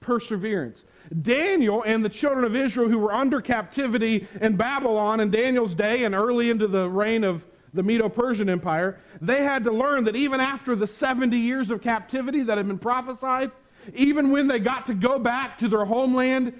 perseverance. 0.00 0.84
Daniel 1.22 1.82
and 1.84 2.04
the 2.04 2.08
children 2.08 2.44
of 2.44 2.54
Israel 2.54 2.86
who 2.86 2.98
were 2.98 3.12
under 3.12 3.40
captivity 3.40 4.28
in 4.42 4.56
Babylon 4.56 5.20
in 5.20 5.30
Daniel's 5.30 5.74
day 5.74 6.04
and 6.04 6.14
early 6.14 6.50
into 6.50 6.66
the 6.66 6.86
reign 6.86 7.24
of 7.24 7.46
the 7.72 7.82
Medo 7.82 8.10
Persian 8.10 8.50
Empire, 8.50 9.00
they 9.22 9.42
had 9.42 9.64
to 9.64 9.72
learn 9.72 10.04
that 10.04 10.16
even 10.16 10.38
after 10.38 10.76
the 10.76 10.86
70 10.86 11.34
years 11.38 11.70
of 11.70 11.80
captivity 11.80 12.42
that 12.42 12.58
had 12.58 12.68
been 12.68 12.78
prophesied, 12.78 13.50
even 13.94 14.30
when 14.30 14.46
they 14.48 14.58
got 14.58 14.84
to 14.86 14.94
go 14.94 15.18
back 15.18 15.58
to 15.58 15.68
their 15.68 15.86
homeland, 15.86 16.52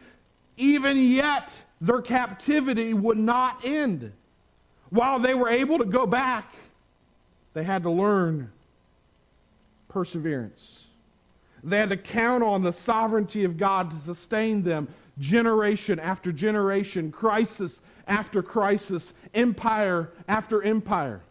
even 0.57 0.97
yet 0.97 1.51
their 1.83 2.01
captivity 2.01 2.95
would 2.95 3.19
not 3.19 3.63
end. 3.65 4.13
While 4.89 5.19
they 5.19 5.35
were 5.35 5.51
able 5.51 5.77
to 5.79 5.85
go 5.85 6.07
back, 6.07 6.55
they 7.53 7.65
had 7.65 7.83
to 7.83 7.91
learn 7.91 8.51
perseverance. 9.89 10.86
They 11.67 11.79
had 11.79 11.89
to 11.89 11.97
count 11.97 12.45
on 12.45 12.63
the 12.63 12.73
sovereignty 12.73 13.43
of 13.43 13.59
God 13.59 13.91
to 13.91 13.99
sustain 14.05 14.63
them 14.63 14.87
generation 15.19 15.99
after 15.99 16.31
generation, 16.31 17.11
crisis 17.11 17.81
after 18.07 18.41
crisis, 18.41 19.13
empire 19.35 20.13
after 20.29 20.63
empire. 20.63 21.23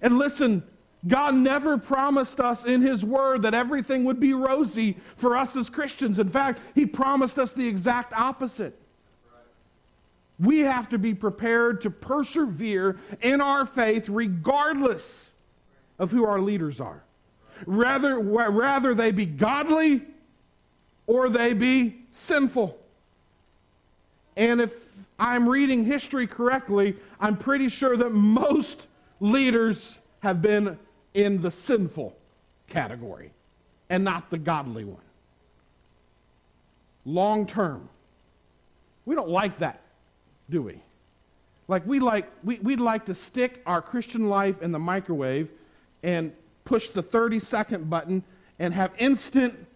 And 0.00 0.16
listen, 0.16 0.62
God 1.06 1.34
never 1.34 1.76
promised 1.76 2.40
us 2.40 2.64
in 2.64 2.80
His 2.80 3.04
Word 3.04 3.42
that 3.42 3.52
everything 3.52 4.04
would 4.04 4.18
be 4.18 4.32
rosy 4.32 4.96
for 5.16 5.36
us 5.36 5.54
as 5.56 5.68
Christians. 5.68 6.18
In 6.18 6.30
fact, 6.30 6.60
He 6.74 6.86
promised 6.86 7.38
us 7.38 7.52
the 7.52 7.68
exact 7.68 8.14
opposite. 8.14 8.78
We 10.38 10.60
have 10.60 10.88
to 10.90 10.98
be 10.98 11.14
prepared 11.14 11.82
to 11.82 11.90
persevere 11.90 12.98
in 13.20 13.42
our 13.42 13.66
faith 13.66 14.08
regardless 14.08 15.30
of 15.98 16.10
who 16.10 16.24
our 16.24 16.40
leaders 16.40 16.80
are. 16.80 17.02
Rather, 17.64 18.18
rather 18.18 18.94
they 18.94 19.10
be 19.10 19.26
godly 19.26 20.02
or 21.06 21.28
they 21.28 21.52
be 21.52 21.96
sinful. 22.12 22.76
And 24.36 24.60
if 24.60 24.72
I'm 25.18 25.48
reading 25.48 25.84
history 25.84 26.26
correctly, 26.26 26.96
I'm 27.20 27.36
pretty 27.36 27.68
sure 27.68 27.96
that 27.96 28.10
most 28.10 28.86
leaders 29.20 29.98
have 30.20 30.42
been 30.42 30.78
in 31.14 31.40
the 31.40 31.50
sinful 31.50 32.14
category 32.68 33.30
and 33.88 34.04
not 34.04 34.30
the 34.30 34.38
godly 34.38 34.84
one. 34.84 35.00
Long 37.04 37.46
term. 37.46 37.88
We 39.06 39.14
don't 39.14 39.28
like 39.28 39.60
that, 39.60 39.80
do 40.50 40.62
we? 40.62 40.80
Like 41.68 41.86
we 41.86 42.00
like 42.00 42.30
we, 42.44 42.58
we'd 42.58 42.80
like 42.80 43.06
to 43.06 43.14
stick 43.14 43.62
our 43.66 43.80
Christian 43.80 44.28
life 44.28 44.60
in 44.62 44.72
the 44.72 44.78
microwave 44.78 45.48
and 46.02 46.32
push 46.66 46.90
the 46.90 47.02
30 47.02 47.40
second 47.40 47.88
button 47.88 48.22
and 48.58 48.74
have 48.74 48.92
instant 48.98 49.66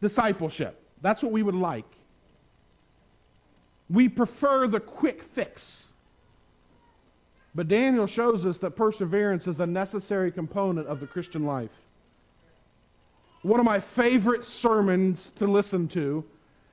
discipleship. 0.00 0.80
That's 1.02 1.22
what 1.22 1.32
we 1.32 1.42
would 1.42 1.54
like. 1.54 1.84
We 3.90 4.08
prefer 4.08 4.68
the 4.68 4.80
quick 4.80 5.24
fix. 5.34 5.86
But 7.54 7.68
Daniel 7.68 8.06
shows 8.06 8.44
us 8.44 8.58
that 8.58 8.76
perseverance 8.76 9.46
is 9.46 9.60
a 9.60 9.66
necessary 9.66 10.30
component 10.30 10.86
of 10.86 11.00
the 11.00 11.06
Christian 11.06 11.46
life. 11.46 11.70
One 13.42 13.60
of 13.60 13.66
my 13.66 13.80
favorite 13.80 14.44
sermons 14.44 15.30
to 15.36 15.46
listen 15.46 15.88
to 15.88 16.24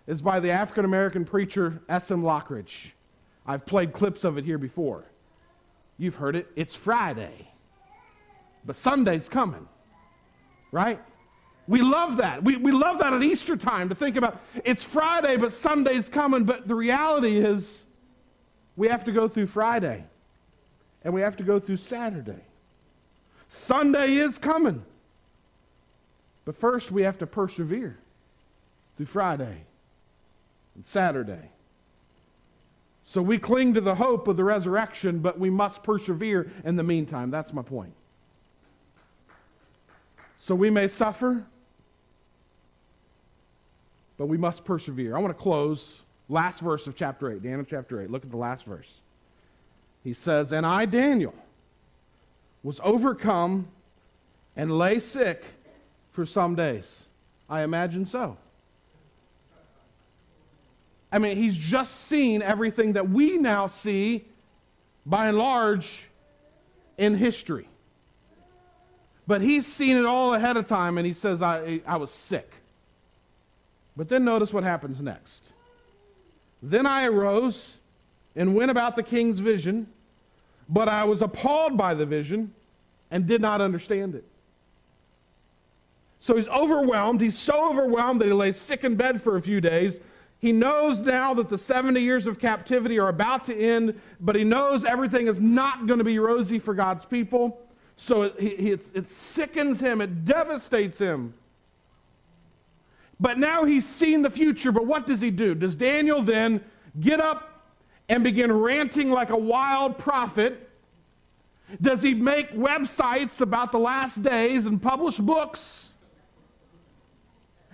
is 0.08 0.22
by 0.22 0.40
the 0.40 0.50
African 0.50 0.86
American 0.86 1.24
preacher 1.24 1.82
S.M. 1.88 2.24
Lockridge. 2.24 2.92
I've 3.46 3.66
played 3.66 3.94
clips 3.94 4.24
of 4.24 4.38
it 4.38 4.44
here 4.44 4.58
before. 4.58 5.06
You've 5.98 6.16
heard 6.16 6.36
it. 6.36 6.48
It's 6.56 6.76
Friday, 6.76 7.48
but 8.66 8.76
Sunday's 8.76 9.28
coming, 9.28 9.68
right? 10.72 11.00
We 11.68 11.82
love 11.82 12.18
that. 12.18 12.44
We, 12.44 12.58
we 12.58 12.72
love 12.72 13.00
that 13.00 13.14
at 13.14 13.24
Easter 13.24 13.56
time 13.56 13.90
to 13.90 13.96
think 13.96 14.16
about 14.16 14.42
it's 14.64 14.84
Friday, 14.84 15.38
but 15.38 15.54
Sunday's 15.54 16.10
coming. 16.10 16.44
But 16.44 16.68
the 16.68 16.76
reality 16.76 17.38
is, 17.38 17.84
we 18.76 18.88
have 18.88 19.06
to 19.06 19.12
go 19.12 19.28
through 19.28 19.48
Friday 19.48 20.04
and 21.04 21.14
we 21.14 21.22
have 21.22 21.38
to 21.38 21.44
go 21.44 21.60
through 21.60 21.78
Saturday. 21.78 22.42
Sunday 23.50 24.16
is 24.16 24.38
coming. 24.38 24.84
But 26.46 26.58
first, 26.58 26.92
we 26.92 27.04
have 27.04 27.18
to 27.20 27.28
persevere 27.28 27.98
through 28.98 29.06
Friday 29.06 29.64
and 30.76 30.86
Saturday. 30.86 31.50
So 33.06 33.22
we 33.22 33.38
cling 33.38 33.74
to 33.76 33.82
the 33.82 33.96
hope 33.96 34.28
of 34.28 34.38
the 34.38 34.44
resurrection, 34.44 35.20
but 35.20 35.40
we 35.40 35.50
must 35.50 35.84
persevere 35.84 36.52
in 36.66 36.76
the 36.76 36.84
meantime. 36.84 37.32
That's 37.32 37.54
my 37.54 37.62
point. 37.62 37.94
So 40.44 40.56
we 40.56 40.70
may 40.70 40.90
suffer, 40.90 41.42
but 44.18 44.26
we 44.26 44.38
must 44.38 44.66
persevere. 44.66 45.16
I 45.16 45.20
want 45.20 45.34
to 45.36 45.42
close 45.42 46.02
last 46.28 46.60
verse 46.60 46.86
of 46.86 46.98
chapter 46.98 47.32
8, 47.32 47.42
Daniel 47.42 47.64
chapter 47.64 48.02
8. 48.02 48.12
Look 48.12 48.26
at 48.26 48.30
the 48.30 48.36
last 48.36 48.66
verse. 48.66 48.92
He 50.04 50.12
says, 50.12 50.52
And 50.52 50.66
I, 50.66 50.86
Daniel, 50.86 51.34
was 52.62 52.82
overcome 52.84 53.70
and 54.58 54.78
lay 54.78 55.00
sick 55.00 55.46
for 56.12 56.26
some 56.26 56.56
days. 56.56 56.94
I 57.50 57.62
imagine 57.62 58.06
so. 58.06 58.36
I 61.10 61.20
mean, 61.20 61.38
he's 61.38 61.56
just 61.56 62.08
seen 62.08 62.42
everything 62.42 62.94
that 62.94 63.10
we 63.10 63.38
now 63.38 63.68
see, 63.68 64.26
by 65.06 65.30
and 65.30 65.38
large, 65.38 66.04
in 66.98 67.16
history. 67.16 67.70
But 69.26 69.42
he's 69.42 69.66
seen 69.66 69.98
it 69.98 70.06
all 70.06 70.34
ahead 70.34 70.58
of 70.58 70.68
time, 70.68 70.98
and 70.98 71.08
he 71.08 71.14
says, 71.14 71.42
I, 71.42 71.82
I 71.86 71.98
was 71.98 72.12
sick. 72.12 72.50
But 73.96 74.10
then 74.10 74.26
notice 74.26 74.52
what 74.52 74.64
happens 74.64 75.00
next. 75.02 75.42
Then 76.62 76.86
I 76.86 77.06
arose 77.06 77.74
and 78.36 78.56
went 78.56 78.72
about 78.72 78.96
the 78.96 79.04
king's 79.04 79.40
vision, 79.40 79.88
but 80.68 80.88
I 80.88 81.04
was 81.04 81.22
appalled 81.22 81.78
by 81.78 81.94
the 81.94 82.06
vision 82.06 82.54
and 83.12 83.28
did 83.28 83.42
not 83.42 83.62
understand 83.62 84.16
it. 84.16 84.26
So 86.20 86.38
he's 86.38 86.48
overwhelmed. 86.48 87.20
He's 87.20 87.38
so 87.38 87.70
overwhelmed 87.70 88.22
that 88.22 88.28
he 88.28 88.34
lays 88.34 88.58
sick 88.58 88.84
in 88.86 88.96
bed 88.96 89.22
for 89.22 89.36
a 89.36 89.42
few 89.42 89.60
days. 89.60 90.00
He 90.40 90.52
knows 90.52 91.00
now 91.02 91.34
that 91.36 91.50
the 91.50 91.58
70 91.58 92.02
years 92.02 92.28
of 92.28 92.40
captivity 92.40 92.98
are 92.98 93.10
about 93.10 93.46
to 93.48 93.56
end, 93.56 94.00
but 94.20 94.36
he 94.36 94.44
knows 94.44 94.86
everything 94.86 95.28
is 95.28 95.40
not 95.40 95.86
going 95.86 96.00
to 96.00 96.06
be 96.06 96.20
rosy 96.20 96.60
for 96.60 96.74
God's 96.74 97.06
people. 97.06 97.60
So 98.04 98.24
it, 98.24 98.36
it, 98.38 98.86
it 98.94 99.10
sickens 99.10 99.80
him, 99.80 100.02
it 100.02 100.26
devastates 100.26 100.98
him. 100.98 101.34
But 103.18 103.40
now 103.40 103.64
he's 103.64 103.88
seen 103.88 104.24
the 104.24 104.30
future. 104.30 104.74
But 104.74 104.86
what 104.86 105.08
does 105.08 105.22
he 105.22 105.32
do? 105.32 105.56
Does 105.56 105.74
Daniel 105.74 106.22
then 106.22 106.62
get 107.00 107.22
up 107.22 107.64
and 108.10 108.22
begin 108.22 108.52
ranting 108.52 109.10
like 109.10 109.30
a 109.30 109.38
wild 109.38 109.98
prophet? 109.98 110.70
Does 111.82 112.02
he 112.02 112.14
make 112.14 112.52
websites 112.52 113.40
about 113.40 113.72
the 113.72 113.80
last 113.80 114.22
days 114.22 114.66
and 114.66 114.82
publish 114.82 115.16
books? 115.16 115.88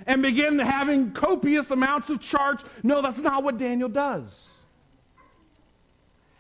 And 0.06 0.22
begin 0.22 0.60
having 0.60 1.12
copious 1.12 1.72
amounts 1.72 2.12
of 2.12 2.22
charts? 2.22 2.64
No, 2.84 3.02
that's 3.02 3.18
not 3.18 3.44
what 3.44 3.58
Daniel 3.58 3.90
does. 3.90 4.52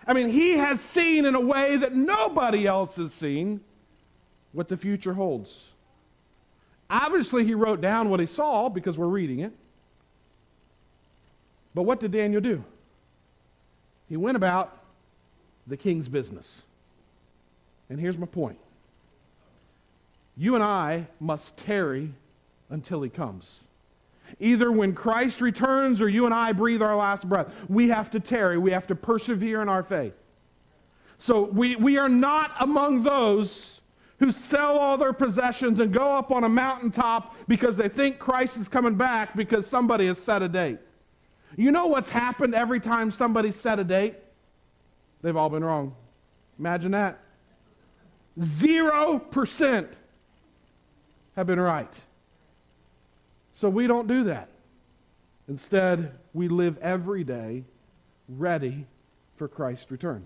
I 0.06 0.14
mean, 0.14 0.30
he 0.30 0.52
has 0.52 0.80
seen 0.80 1.26
in 1.26 1.34
a 1.34 1.42
way 1.42 1.76
that 1.78 1.96
nobody 1.96 2.68
else 2.68 2.96
has 2.98 3.12
seen 3.12 3.62
what 4.52 4.68
the 4.68 4.78
future 4.78 5.14
holds. 5.14 5.66
Obviously, 6.90 7.46
he 7.46 7.54
wrote 7.54 7.82
down 7.82 8.10
what 8.10 8.20
he 8.20 8.26
saw 8.26 8.70
because 8.70 8.98
we're 8.98 9.08
reading 9.08 9.40
it. 9.40 9.54
But 11.76 11.84
what 11.84 12.00
did 12.00 12.12
Daniel 12.12 12.42
do? 12.42 12.64
He 14.08 14.18
went 14.18 14.36
about 14.36 14.76
the 15.68 15.78
king's 15.78 16.10
business. 16.10 16.64
And 17.90 18.00
here's 18.00 18.18
my 18.18 18.26
point 18.26 18.58
you 20.36 20.56
and 20.56 20.64
I 20.64 21.08
must 21.20 21.58
tarry 21.58 22.14
until 22.70 23.02
he 23.02 23.10
comes. 23.10 23.60
Either 24.40 24.72
when 24.72 24.94
Christ 24.94 25.42
returns 25.42 26.02
or 26.02 26.08
you 26.08 26.26
and 26.26 26.34
I 26.34 26.54
breathe 26.54 26.82
our 26.82 26.96
last 26.96 27.28
breath, 27.28 27.48
we 27.68 27.90
have 27.90 28.12
to 28.12 28.20
tarry. 28.20 28.58
We 28.58 28.72
have 28.72 28.88
to 28.88 28.96
persevere 28.96 29.62
in 29.62 29.70
our 29.70 29.84
faith. 29.84 30.14
So 31.18 31.42
we, 31.42 31.76
we 31.76 31.98
are 31.98 32.08
not 32.08 32.52
among 32.60 33.04
those 33.04 33.79
who 34.20 34.32
sell 34.32 34.78
all 34.78 34.98
their 34.98 35.14
possessions 35.14 35.80
and 35.80 35.94
go 35.94 36.16
up 36.16 36.32
on 36.32 36.44
a 36.44 36.50
mountaintop 36.50 37.36
because 37.48 37.78
they 37.78 37.90
think 37.90 38.20
Christ 38.20 38.58
is 38.58 38.68
coming 38.68 38.96
back 38.96 39.36
because 39.36 39.66
somebody 39.66 40.08
has 40.08 40.18
set 40.18 40.42
a 40.42 40.50
date. 40.50 40.80
You 41.56 41.72
know 41.72 41.88
what's 41.88 42.10
happened 42.10 42.54
every 42.54 42.80
time 42.80 43.12
somebody 43.12 43.52
set 43.52 43.80
a 43.80 43.84
date? 43.84 44.16
They've 45.22 45.36
all 45.36 45.50
been 45.50 45.64
wrong. 45.64 45.96
Imagine 46.60 46.92
that. 46.92 47.20
Zero 48.42 49.20
percent 49.20 49.90
have 51.36 51.48
been 51.48 51.60
right. 51.60 51.94
So 53.56 53.70
we 53.70 53.88
don't 53.88 54.08
do 54.08 54.26
that. 54.26 54.50
Instead, 55.48 56.12
we 56.34 56.48
live 56.48 56.78
every 56.78 57.24
day 57.24 57.64
ready 58.28 58.86
for 59.38 59.48
Christ's 59.48 59.90
return. 59.90 60.26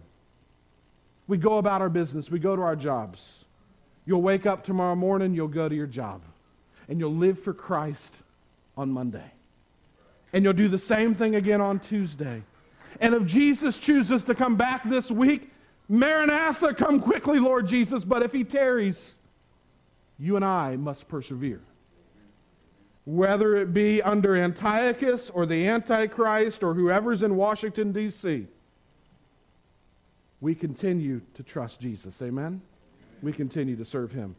We 1.28 1.38
go 1.38 1.58
about 1.58 1.82
our 1.82 1.90
business, 1.90 2.30
we 2.30 2.40
go 2.40 2.56
to 2.56 2.62
our 2.62 2.76
jobs. 2.76 3.43
You'll 4.06 4.22
wake 4.22 4.46
up 4.46 4.64
tomorrow 4.66 4.96
morning, 4.96 5.34
you'll 5.34 5.48
go 5.48 5.70
to 5.70 5.76
your 5.76 5.88
job, 5.88 6.22
and 6.90 7.00
you'll 7.00 7.16
live 7.16 7.42
for 7.42 7.54
Christ 7.54 8.12
on 8.76 8.92
Monday. 8.92 9.32
And 10.34 10.44
you'll 10.44 10.54
do 10.54 10.68
the 10.68 10.80
same 10.80 11.16
thing 11.16 11.36
again 11.36 11.62
on 11.62 11.80
Tuesday. 11.80 12.42
And 13.00 13.14
if 13.14 13.26
Jesus 13.26 13.78
chooses 13.78 14.24
to 14.24 14.36
come 14.36 14.56
back 14.56 14.88
this 14.90 15.10
week, 15.10 15.52
Maranatha, 15.90 16.74
come 16.74 17.00
quickly, 17.00 17.40
Lord 17.40 17.68
Jesus. 17.68 18.04
But 18.04 18.24
if 18.24 18.32
he 18.32 18.44
tarries, 18.44 19.16
you 20.18 20.36
and 20.36 20.46
I 20.46 20.76
must 20.76 21.08
persevere. 21.08 21.62
Whether 23.06 23.58
it 23.58 23.74
be 23.74 24.02
under 24.02 24.36
Antiochus 24.36 25.30
or 25.30 25.46
the 25.46 25.68
Antichrist 25.68 26.64
or 26.64 26.74
whoever's 26.74 27.22
in 27.22 27.36
Washington, 27.36 27.92
D.C., 27.92 28.48
we 30.40 30.56
continue 30.56 31.22
to 31.36 31.44
trust 31.44 31.80
Jesus. 31.80 32.22
Amen? 32.22 32.62
We 33.24 33.32
continue 33.32 33.78
to 33.78 33.86
serve 33.86 34.12
him. 34.12 34.36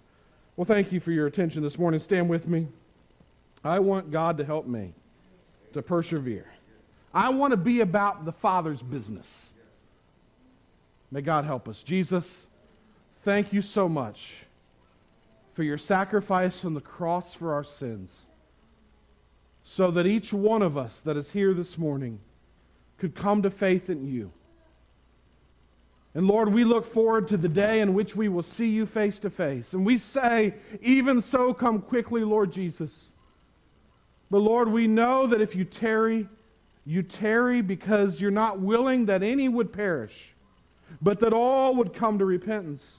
Well, 0.57 0.67
thank 0.67 0.93
you 0.93 1.01
for 1.01 1.11
your 1.11 1.27
attention 1.27 1.63
this 1.63 1.79
morning. 1.79 1.99
Stand 2.01 2.29
with 2.29 2.47
me. 2.47 2.69
I 3.65 3.79
want 3.79 4.11
God 4.11 4.37
to 4.39 4.45
help 4.45 4.67
me 4.67 4.93
to 5.73 5.81
persevere. 5.81 6.45
I 7.15 7.31
want 7.31 7.53
to 7.53 7.57
be 7.57 7.81
about 7.81 8.27
the 8.27 8.33
Father's 8.33 8.83
business. 8.83 9.53
May 11.11 11.23
God 11.23 11.47
help 11.47 11.67
us. 11.67 11.83
Jesus, 11.83 12.31
thank 13.25 13.55
you 13.55 13.63
so 13.63 13.89
much 13.89 14.35
for 15.55 15.63
your 15.63 15.79
sacrifice 15.79 16.63
on 16.65 16.75
the 16.75 16.81
cross 16.81 17.33
for 17.33 17.55
our 17.55 17.65
sins, 17.65 18.27
so 19.65 19.91
that 19.93 20.07
each 20.07 20.33
one 20.33 20.61
of 20.61 20.77
us 20.77 21.01
that 21.01 21.17
is 21.17 21.31
here 21.31 21.55
this 21.55 21.79
morning 21.79 22.19
could 22.99 23.15
come 23.15 23.43
to 23.43 23.51
faith 23.51 23.89
in 23.89 24.07
you. 24.13 24.31
And 26.15 26.29
Lord, 26.29 26.53
we 26.53 26.63
look 26.63 26.87
forward 26.87 27.29
to 27.29 27.37
the 27.37 27.49
day 27.49 27.81
in 27.81 27.93
which 27.93 28.15
we 28.15 28.29
will 28.29 28.45
see 28.45 28.69
you 28.69 28.87
face 28.87 29.19
to 29.21 29.31
face. 29.31 29.73
And 29.73 29.85
we 29.85 29.99
say, 29.99 30.55
even 30.81 31.21
so, 31.21 31.53
come 31.53 31.81
quickly, 31.81 32.23
Lord 32.23 32.53
Jesus. 32.53 32.93
But 34.31 34.39
Lord, 34.39 34.69
we 34.69 34.87
know 34.87 35.27
that 35.27 35.41
if 35.41 35.57
you 35.57 35.65
tarry, 35.65 36.29
you 36.85 37.03
tarry 37.03 37.63
because 37.63 38.21
you're 38.21 38.31
not 38.31 38.61
willing 38.61 39.07
that 39.07 39.25
any 39.25 39.49
would 39.49 39.73
perish, 39.73 40.35
but 41.03 41.19
that 41.21 41.33
all 41.33 41.75
would 41.77 41.93
come 41.93 42.19
to 42.21 42.25
repentance. 42.25 42.99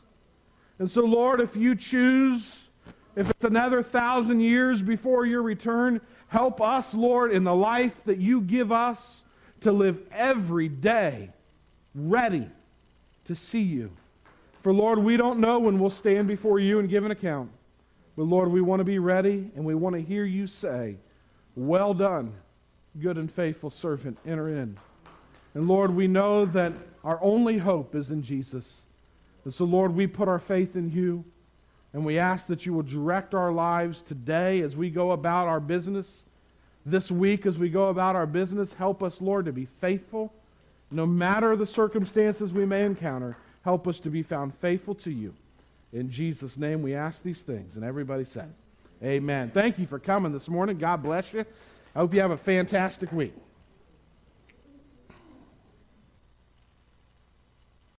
And 0.77 0.91
so, 0.91 1.01
Lord, 1.01 1.39
if 1.39 1.55
you 1.55 1.73
choose, 1.73 2.67
if 3.15 3.29
it's 3.29 3.45
another 3.45 3.81
thousand 3.81 4.41
years 4.41 4.81
before 4.81 5.25
your 5.25 5.41
return, 5.41 6.01
help 6.27 6.59
us, 6.59 6.93
Lord, 6.93 7.31
in 7.31 7.45
the 7.45 7.55
life 7.55 7.95
that 8.03 8.17
you 8.17 8.41
give 8.41 8.73
us 8.73 9.23
to 9.61 9.71
live 9.71 10.01
every 10.11 10.67
day 10.67 11.29
ready 11.93 12.49
to 13.25 13.35
see 13.35 13.61
you. 13.61 13.91
For, 14.63 14.73
Lord, 14.73 14.99
we 14.99 15.17
don't 15.17 15.39
know 15.39 15.59
when 15.59 15.79
we'll 15.79 15.89
stand 15.89 16.27
before 16.27 16.59
you 16.59 16.79
and 16.79 16.89
give 16.89 17.05
an 17.05 17.11
account. 17.11 17.51
But, 18.17 18.23
Lord, 18.23 18.51
we 18.51 18.61
want 18.61 18.79
to 18.79 18.85
be 18.85 18.99
ready 18.99 19.51
and 19.55 19.65
we 19.65 19.75
want 19.75 19.95
to 19.95 20.01
hear 20.01 20.25
you 20.25 20.47
say, 20.47 20.95
Well 21.55 21.93
done, 21.93 22.33
good 22.99 23.17
and 23.17 23.31
faithful 23.31 23.69
servant, 23.69 24.17
enter 24.25 24.49
in. 24.49 24.77
And, 25.53 25.67
Lord, 25.67 25.95
we 25.95 26.07
know 26.07 26.45
that 26.47 26.73
our 27.03 27.19
only 27.21 27.57
hope 27.57 27.95
is 27.95 28.09
in 28.09 28.23
Jesus. 28.23 28.81
And 29.43 29.53
so, 29.53 29.65
Lord, 29.65 29.93
we 29.93 30.07
put 30.07 30.27
our 30.27 30.39
faith 30.39 30.75
in 30.75 30.91
you 30.91 31.23
and 31.93 32.03
we 32.03 32.19
ask 32.19 32.47
that 32.47 32.65
you 32.65 32.73
will 32.73 32.83
direct 32.83 33.33
our 33.33 33.51
lives 33.51 34.01
today 34.01 34.61
as 34.61 34.75
we 34.75 34.89
go 34.89 35.11
about 35.11 35.47
our 35.47 35.59
business. 35.59 36.23
This 36.85 37.09
week, 37.09 37.45
as 37.45 37.57
we 37.57 37.69
go 37.69 37.87
about 37.87 38.15
our 38.15 38.25
business, 38.25 38.73
help 38.73 39.01
us, 39.01 39.21
Lord, 39.21 39.45
to 39.45 39.53
be 39.53 39.67
faithful 39.79 40.33
no 40.95 41.05
matter 41.05 41.55
the 41.55 41.65
circumstances 41.65 42.53
we 42.53 42.65
may 42.65 42.85
encounter, 42.85 43.37
help 43.63 43.87
us 43.87 43.99
to 44.01 44.09
be 44.09 44.23
found 44.23 44.53
faithful 44.59 44.95
to 44.95 45.11
you. 45.11 45.33
In 45.93 46.09
Jesus' 46.09 46.57
name 46.57 46.81
we 46.81 46.95
ask 46.95 47.21
these 47.21 47.41
things. 47.41 47.75
And 47.75 47.83
everybody 47.83 48.25
said, 48.25 48.53
Amen. 49.03 49.51
Thank 49.53 49.77
you 49.77 49.87
for 49.87 49.99
coming 49.99 50.31
this 50.31 50.47
morning. 50.47 50.77
God 50.77 51.03
bless 51.03 51.31
you. 51.33 51.45
I 51.93 51.99
hope 51.99 52.13
you 52.13 52.21
have 52.21 52.31
a 52.31 52.37
fantastic 52.37 53.11
week. 53.11 53.33